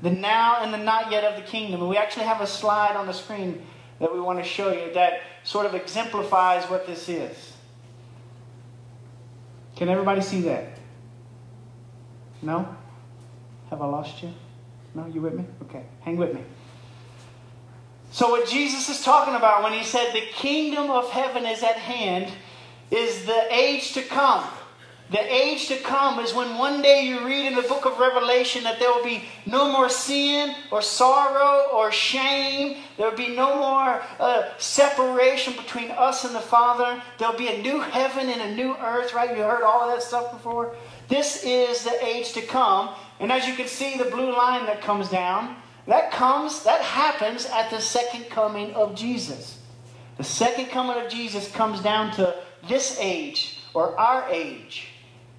The 0.00 0.10
now 0.10 0.62
and 0.62 0.72
the 0.72 0.78
not 0.78 1.12
yet 1.12 1.24
of 1.24 1.36
the 1.36 1.46
kingdom. 1.46 1.80
And 1.80 1.88
we 1.88 1.98
actually 1.98 2.24
have 2.24 2.40
a 2.40 2.46
slide 2.46 2.96
on 2.96 3.06
the 3.06 3.12
screen 3.12 3.64
that 4.00 4.12
we 4.12 4.20
want 4.20 4.38
to 4.38 4.44
show 4.44 4.72
you 4.72 4.92
that 4.94 5.20
sort 5.44 5.66
of 5.66 5.74
exemplifies 5.74 6.64
what 6.64 6.86
this 6.86 7.08
is. 7.08 7.52
Can 9.76 9.88
everybody 9.88 10.22
see 10.22 10.40
that? 10.42 10.78
No? 12.40 12.74
Have 13.70 13.82
I 13.82 13.86
lost 13.86 14.22
you? 14.22 14.32
No? 14.94 15.06
You 15.06 15.20
with 15.20 15.34
me? 15.34 15.44
Okay. 15.62 15.84
Hang 16.00 16.16
with 16.16 16.34
me. 16.34 16.42
So, 18.10 18.28
what 18.30 18.46
Jesus 18.46 18.88
is 18.90 19.02
talking 19.02 19.34
about 19.34 19.62
when 19.62 19.72
he 19.72 19.82
said 19.82 20.12
the 20.12 20.26
kingdom 20.34 20.90
of 20.90 21.10
heaven 21.10 21.46
is 21.46 21.62
at 21.62 21.76
hand 21.76 22.30
is 22.92 23.24
the 23.24 23.46
age 23.50 23.94
to 23.94 24.02
come. 24.02 24.46
The 25.10 25.34
age 25.34 25.68
to 25.68 25.76
come 25.76 26.20
is 26.20 26.32
when 26.32 26.56
one 26.56 26.80
day 26.80 27.06
you 27.06 27.26
read 27.26 27.46
in 27.46 27.54
the 27.54 27.62
book 27.62 27.84
of 27.84 27.98
Revelation 27.98 28.64
that 28.64 28.78
there 28.78 28.90
will 28.90 29.04
be 29.04 29.24
no 29.44 29.70
more 29.70 29.90
sin 29.90 30.54
or 30.70 30.80
sorrow 30.80 31.68
or 31.70 31.92
shame. 31.92 32.78
There 32.96 33.10
will 33.10 33.16
be 33.16 33.28
no 33.28 33.56
more 33.56 34.02
uh, 34.18 34.50
separation 34.56 35.54
between 35.54 35.90
us 35.90 36.24
and 36.24 36.34
the 36.34 36.40
Father. 36.40 37.02
There'll 37.18 37.36
be 37.36 37.48
a 37.48 37.60
new 37.60 37.80
heaven 37.80 38.30
and 38.30 38.40
a 38.40 38.54
new 38.54 38.74
earth, 38.76 39.12
right? 39.12 39.36
You 39.36 39.42
heard 39.42 39.62
all 39.62 39.82
of 39.82 39.94
that 39.94 40.02
stuff 40.02 40.32
before? 40.32 40.74
This 41.08 41.44
is 41.44 41.84
the 41.84 42.02
age 42.02 42.32
to 42.32 42.40
come. 42.40 42.94
And 43.20 43.30
as 43.30 43.46
you 43.46 43.54
can 43.54 43.68
see, 43.68 43.98
the 43.98 44.04
blue 44.04 44.34
line 44.34 44.64
that 44.64 44.80
comes 44.80 45.10
down, 45.10 45.56
that 45.86 46.10
comes, 46.10 46.64
that 46.64 46.80
happens 46.80 47.44
at 47.44 47.68
the 47.68 47.80
second 47.80 48.30
coming 48.30 48.72
of 48.72 48.94
Jesus. 48.94 49.58
The 50.16 50.24
second 50.24 50.66
coming 50.66 51.02
of 51.02 51.10
Jesus 51.10 51.50
comes 51.50 51.82
down 51.82 52.12
to 52.12 52.34
this 52.68 52.98
age 53.00 53.58
or 53.74 53.98
our 53.98 54.28
age, 54.28 54.88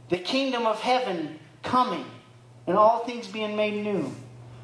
the 0.10 0.18
kingdom 0.18 0.66
of 0.66 0.80
heaven 0.80 1.40
coming 1.62 2.06
and 2.68 2.78
all 2.78 3.06
things 3.06 3.28
being 3.28 3.56
made 3.56 3.84
new. 3.84 4.14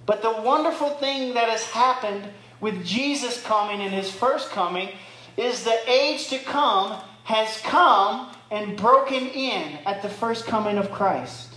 But 0.06 0.22
the 0.22 0.42
wonderful 0.42 0.90
thing 0.92 1.34
that 1.36 1.50
has 1.50 1.64
happened 1.66 2.26
with 2.60 2.86
Jesus 2.86 3.42
coming 3.44 3.82
in 3.82 3.92
his 3.92 4.12
first 4.12 4.50
coming 4.50 4.90
is 5.38 5.64
the 5.64 5.80
age 5.90 6.28
to 6.30 6.40
come 6.40 7.02
has 7.24 7.62
come 7.62 8.32
and 8.50 8.76
broken 8.76 9.28
in 9.28 9.78
at 9.86 10.02
the 10.02 10.10
first 10.10 10.46
coming 10.46 10.78
of 10.78 10.92
Christ. 10.92 11.54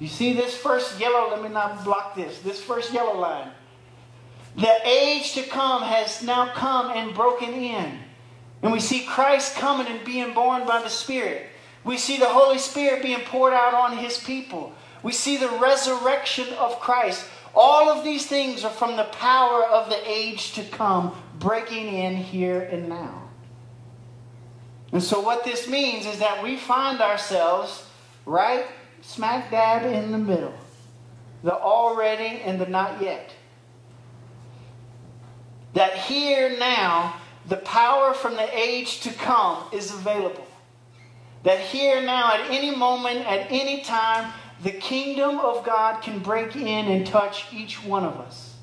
You 0.00 0.08
see 0.08 0.32
this 0.32 0.56
first 0.56 0.98
yellow, 0.98 1.30
let 1.30 1.42
me 1.42 1.48
not 1.48 1.84
block 1.84 2.16
this, 2.16 2.40
this 2.40 2.60
first 2.60 2.92
yellow 2.92 3.18
line. 3.18 3.50
The 4.56 4.74
age 4.84 5.34
to 5.34 5.42
come 5.44 5.82
has 5.82 6.22
now 6.22 6.52
come 6.52 6.90
and 6.90 7.14
broken 7.14 7.54
in. 7.54 8.00
And 8.66 8.72
we 8.72 8.80
see 8.80 9.04
Christ 9.04 9.54
coming 9.54 9.86
and 9.86 10.04
being 10.04 10.34
born 10.34 10.66
by 10.66 10.82
the 10.82 10.88
Spirit. 10.88 11.46
We 11.84 11.96
see 11.96 12.18
the 12.18 12.26
Holy 12.26 12.58
Spirit 12.58 13.00
being 13.00 13.20
poured 13.20 13.52
out 13.52 13.74
on 13.74 13.96
His 13.96 14.18
people. 14.18 14.74
We 15.04 15.12
see 15.12 15.36
the 15.36 15.48
resurrection 15.50 16.52
of 16.54 16.80
Christ. 16.80 17.24
All 17.54 17.88
of 17.88 18.02
these 18.02 18.26
things 18.26 18.64
are 18.64 18.72
from 18.72 18.96
the 18.96 19.04
power 19.04 19.62
of 19.62 19.88
the 19.88 20.00
age 20.04 20.50
to 20.54 20.64
come 20.64 21.14
breaking 21.38 21.86
in 21.86 22.16
here 22.16 22.60
and 22.60 22.88
now. 22.88 23.28
And 24.90 25.00
so, 25.00 25.20
what 25.20 25.44
this 25.44 25.68
means 25.68 26.04
is 26.04 26.18
that 26.18 26.42
we 26.42 26.56
find 26.56 27.00
ourselves 27.00 27.86
right 28.24 28.66
smack 29.00 29.48
dab 29.52 29.84
in 29.84 30.10
the 30.10 30.18
middle 30.18 30.54
the 31.44 31.54
already 31.54 32.40
and 32.42 32.60
the 32.60 32.66
not 32.66 33.00
yet. 33.00 33.30
That 35.74 35.94
here 35.94 36.58
now, 36.58 37.14
the 37.48 37.56
power 37.58 38.12
from 38.12 38.34
the 38.34 38.58
age 38.58 39.00
to 39.00 39.12
come 39.12 39.64
is 39.72 39.92
available. 39.92 40.46
That 41.44 41.60
here 41.60 42.02
now, 42.02 42.34
at 42.34 42.50
any 42.50 42.74
moment, 42.74 43.20
at 43.26 43.50
any 43.50 43.82
time, 43.82 44.32
the 44.62 44.72
kingdom 44.72 45.38
of 45.38 45.64
God 45.64 46.02
can 46.02 46.18
break 46.18 46.56
in 46.56 46.86
and 46.88 47.06
touch 47.06 47.44
each 47.52 47.84
one 47.84 48.04
of 48.04 48.16
us. 48.16 48.56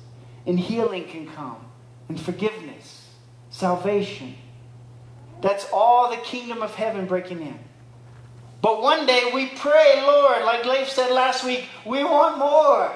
And 0.46 0.60
healing 0.60 1.06
can 1.06 1.26
come, 1.26 1.56
and 2.10 2.20
forgiveness, 2.20 3.08
salvation. 3.48 4.34
That's 5.40 5.66
all 5.72 6.10
the 6.10 6.18
kingdom 6.18 6.62
of 6.62 6.74
heaven 6.74 7.06
breaking 7.06 7.40
in. 7.40 7.58
But 8.60 8.82
one 8.82 9.06
day 9.06 9.30
we 9.32 9.46
pray, 9.46 10.02
Lord, 10.02 10.42
like 10.44 10.64
Leif 10.66 10.90
said 10.90 11.10
last 11.10 11.44
week, 11.44 11.66
we 11.86 12.04
want 12.04 12.38
more. 12.38 12.92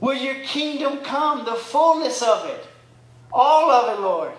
Will 0.00 0.14
your 0.14 0.42
kingdom 0.44 0.98
come, 0.98 1.44
the 1.44 1.54
fullness 1.54 2.22
of 2.22 2.46
it, 2.46 2.66
all 3.32 3.70
of 3.70 3.98
it, 3.98 4.00
Lord? 4.00 4.32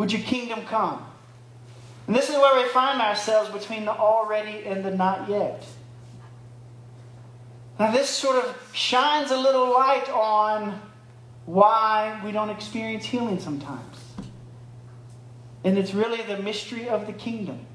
Would 0.00 0.12
your 0.12 0.22
kingdom 0.22 0.64
come? 0.64 1.04
And 2.06 2.16
this 2.16 2.30
is 2.30 2.36
where 2.36 2.58
we 2.58 2.66
find 2.70 3.02
ourselves 3.02 3.50
between 3.50 3.84
the 3.84 3.92
already 3.92 4.64
and 4.64 4.82
the 4.82 4.90
not 4.90 5.28
yet. 5.28 5.62
Now, 7.78 7.90
this 7.90 8.08
sort 8.08 8.42
of 8.42 8.56
shines 8.72 9.30
a 9.30 9.36
little 9.36 9.70
light 9.70 10.08
on 10.08 10.80
why 11.44 12.18
we 12.24 12.32
don't 12.32 12.48
experience 12.48 13.04
healing 13.04 13.38
sometimes. 13.40 13.98
And 15.64 15.76
it's 15.76 15.92
really 15.92 16.22
the 16.22 16.38
mystery 16.38 16.88
of 16.88 17.06
the 17.06 17.12
kingdom 17.12 17.66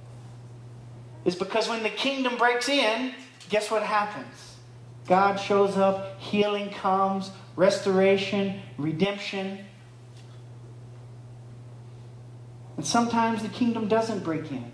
is 1.25 1.35
because 1.35 1.69
when 1.69 1.83
the 1.83 1.89
kingdom 1.89 2.37
breaks 2.37 2.67
in, 2.67 3.13
guess 3.49 3.69
what 3.69 3.83
happens? 3.83 4.55
God 5.05 5.35
shows 5.35 5.77
up, 5.77 6.19
healing 6.19 6.71
comes, 6.71 7.29
restoration, 7.55 8.61
redemption. 8.79 9.64
And 12.77 12.85
sometimes 12.85 13.41
the 13.41 13.49
kingdom 13.49 13.87
doesn't 13.87 14.23
break 14.23 14.51
in. 14.51 14.71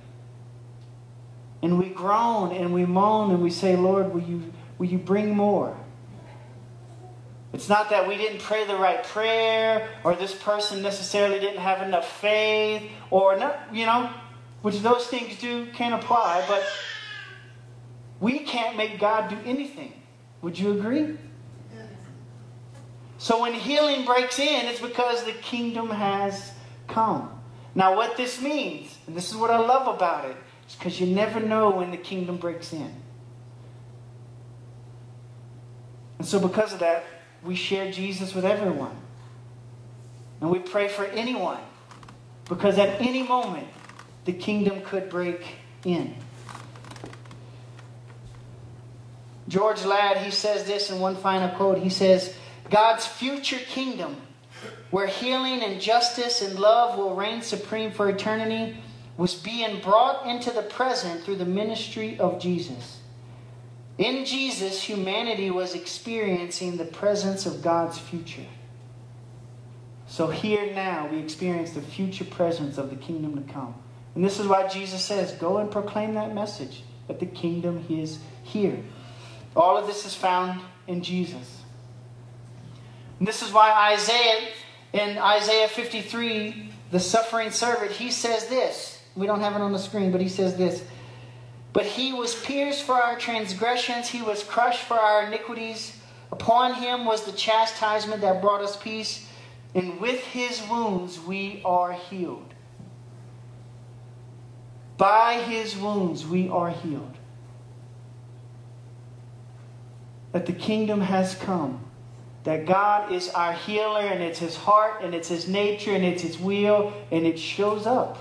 And 1.62 1.78
we 1.78 1.90
groan 1.90 2.52
and 2.52 2.74
we 2.74 2.86
moan 2.86 3.32
and 3.32 3.44
we 3.44 3.52
say, 3.52 3.76
Lord, 3.76 4.14
will 4.14 4.24
you, 4.24 4.52
will 4.78 4.88
you 4.88 4.98
bring 4.98 5.36
more? 5.36 5.78
It's 7.54 7.68
not 7.68 7.90
that 7.90 8.08
we 8.08 8.18
didn't 8.18 8.40
pray 8.40 8.66
the 8.66 8.78
right 8.78 9.04
prayer 9.04 9.90
or 10.04 10.16
this 10.16 10.34
person 10.34 10.82
necessarily 10.82 11.40
didn't 11.40 11.60
have 11.60 11.86
enough 11.86 12.20
faith 12.20 12.90
or, 13.10 13.38
not, 13.38 13.60
you 13.74 13.86
know, 13.86 14.10
which 14.62 14.80
those 14.80 15.08
things 15.08 15.38
do 15.40 15.68
can 15.74 15.94
apply, 15.94 16.46
but 16.48 16.64
we 18.20 18.40
can't 18.40 18.78
make 18.78 19.00
God 19.00 19.30
do 19.30 19.38
anything. 19.46 19.94
Would 20.42 20.58
you 20.58 20.72
agree? 20.72 21.18
So 23.18 23.42
when 23.42 23.54
healing 23.54 24.06
breaks 24.06 24.40
in, 24.40 24.66
it's 24.66 24.82
because 24.82 25.26
the 25.26 25.34
kingdom 25.34 25.90
has 25.92 26.52
come. 26.88 27.41
Now, 27.74 27.96
what 27.96 28.18
this 28.18 28.42
means, 28.42 28.98
and 29.08 29.16
this 29.16 29.30
is 29.30 29.38
what 29.38 29.50
I 29.50 29.58
love 29.58 29.94
about 29.94 30.26
it, 30.26 30.36
is 30.68 30.76
because 30.76 31.00
you 31.00 31.08
never 31.08 31.40
know 31.40 31.72
when 31.72 31.92
the 31.92 31.98
kingdom 31.98 32.38
breaks 32.38 32.74
in. 32.74 32.94
And 36.20 36.28
so, 36.28 36.40
because 36.40 36.74
of 36.74 36.80
that, 36.80 37.04
we 37.44 37.56
share 37.56 37.92
Jesus 37.92 38.36
with 38.36 38.46
everyone. 38.46 38.96
And 40.42 40.50
we 40.50 40.60
pray 40.60 40.88
for 40.88 41.06
anyone. 41.06 41.60
Because 42.46 42.78
at 42.78 43.02
any 43.02 43.24
moment, 43.24 43.68
the 44.26 44.34
kingdom 44.34 44.82
could 44.82 45.10
break 45.10 45.56
in. 45.86 46.16
George 49.48 49.84
Ladd, 49.84 50.18
he 50.18 50.32
says 50.32 50.66
this 50.66 50.92
in 50.92 51.00
one 51.00 51.16
final 51.16 51.50
quote. 51.56 51.78
He 51.80 51.90
says, 51.90 52.36
God's 52.70 53.06
future 53.06 53.58
kingdom, 53.58 54.16
where 54.90 55.08
healing 55.08 55.64
and 55.64 55.82
justice 55.82 56.42
and 56.42 56.60
love 56.60 56.98
will 56.98 57.16
reign 57.16 57.42
supreme 57.42 57.92
for 57.92 58.10
eternity, 58.10 58.78
was 59.18 59.36
being 59.36 59.82
brought 59.82 60.26
into 60.26 60.52
the 60.52 60.62
present 60.62 61.24
through 61.24 61.36
the 61.36 61.46
ministry 61.46 62.18
of 62.20 62.40
Jesus. 62.40 63.00
In 63.98 64.26
Jesus, 64.26 64.82
humanity 64.82 65.52
was 65.52 65.76
experiencing 65.76 66.78
the 66.78 66.86
presence 66.86 67.46
of 67.46 67.62
God's 67.62 68.00
future. 68.00 68.48
So 70.08 70.28
here 70.28 70.74
now, 70.74 71.08
we 71.08 71.20
experience 71.20 71.72
the 71.72 71.82
future 71.82 72.26
presence 72.26 72.78
of 72.78 72.90
the 72.90 72.96
kingdom 72.96 73.36
to 73.36 73.54
come. 73.54 73.76
And 74.16 74.26
this 74.26 74.40
is 74.40 74.48
why 74.48 74.68
Jesus 74.68 75.04
says, 75.04 75.34
Go 75.34 75.58
and 75.58 75.72
proclaim 75.72 76.16
that 76.16 76.34
message 76.34 76.84
that 77.08 77.20
the 77.20 77.26
kingdom 77.26 77.86
is 77.90 78.20
here. 78.44 78.78
All 79.56 79.78
of 79.78 79.88
this 79.88 80.06
is 80.06 80.14
found 80.14 80.62
in 80.88 81.04
Jesus. 81.04 81.61
And 83.22 83.28
this 83.28 83.44
is 83.44 83.54
why 83.54 83.92
Isaiah, 83.94 84.48
in 84.94 85.20
Isaiah 85.20 85.68
53, 85.68 86.72
the 86.90 87.00
suffering 87.00 87.52
servant, 87.52 87.92
he 87.92 88.10
says 88.10 88.48
this. 88.48 89.00
We 89.16 89.28
don't 89.28 89.42
have 89.42 89.54
it 89.54 89.62
on 89.62 89.72
the 89.72 89.78
screen, 89.78 90.12
but 90.12 90.22
he 90.22 90.28
says 90.28 90.58
this. 90.58 90.84
But 91.72 91.86
he 91.86 92.14
was 92.14 92.34
pierced 92.34 92.82
for 92.82 92.96
our 92.96 93.20
transgressions, 93.20 94.10
he 94.10 94.24
was 94.24 94.44
crushed 94.44 94.82
for 94.86 94.96
our 94.96 95.28
iniquities. 95.28 95.96
Upon 96.32 96.74
him 96.74 97.06
was 97.06 97.24
the 97.24 97.32
chastisement 97.34 98.22
that 98.22 98.42
brought 98.42 98.62
us 98.62 98.76
peace, 98.76 99.28
and 99.76 100.02
with 100.02 100.22
his 100.26 100.60
wounds 100.68 101.20
we 101.20 101.62
are 101.64 101.92
healed. 101.92 102.56
By 104.98 105.36
his 105.42 105.78
wounds 105.78 106.26
we 106.26 106.50
are 106.50 106.72
healed. 106.72 107.20
That 110.32 110.48
the 110.48 110.54
kingdom 110.54 111.02
has 111.02 111.36
come. 111.36 111.86
That 112.44 112.66
God 112.66 113.12
is 113.12 113.30
our 113.30 113.54
healer 113.54 114.02
and 114.02 114.24
it's 114.24 114.40
his 114.40 114.56
heart 114.56 115.04
and 115.04 115.14
it's 115.14 115.28
his 115.28 115.48
nature 115.48 115.92
and 115.92 116.04
it's 116.04 116.24
his 116.24 116.40
will 116.40 116.94
and 117.12 117.26
it 117.26 117.38
shows 117.38 117.86
up. 117.86 118.18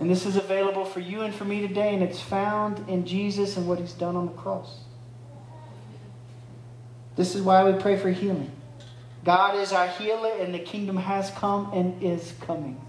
And 0.00 0.10
this 0.10 0.26
is 0.26 0.36
available 0.36 0.84
for 0.84 1.00
you 1.00 1.22
and 1.22 1.32
for 1.32 1.44
me 1.44 1.60
today 1.66 1.94
and 1.94 2.02
it's 2.02 2.20
found 2.20 2.88
in 2.88 3.06
Jesus 3.06 3.56
and 3.56 3.68
what 3.68 3.78
he's 3.78 3.92
done 3.92 4.16
on 4.16 4.26
the 4.26 4.32
cross. 4.32 4.80
This 7.16 7.36
is 7.36 7.42
why 7.42 7.62
we 7.70 7.80
pray 7.80 7.96
for 7.96 8.10
healing. 8.10 8.50
God 9.24 9.56
is 9.56 9.72
our 9.72 9.86
healer 9.86 10.32
and 10.40 10.52
the 10.52 10.58
kingdom 10.58 10.96
has 10.96 11.30
come 11.30 11.70
and 11.72 12.02
is 12.02 12.34
coming. 12.40 12.80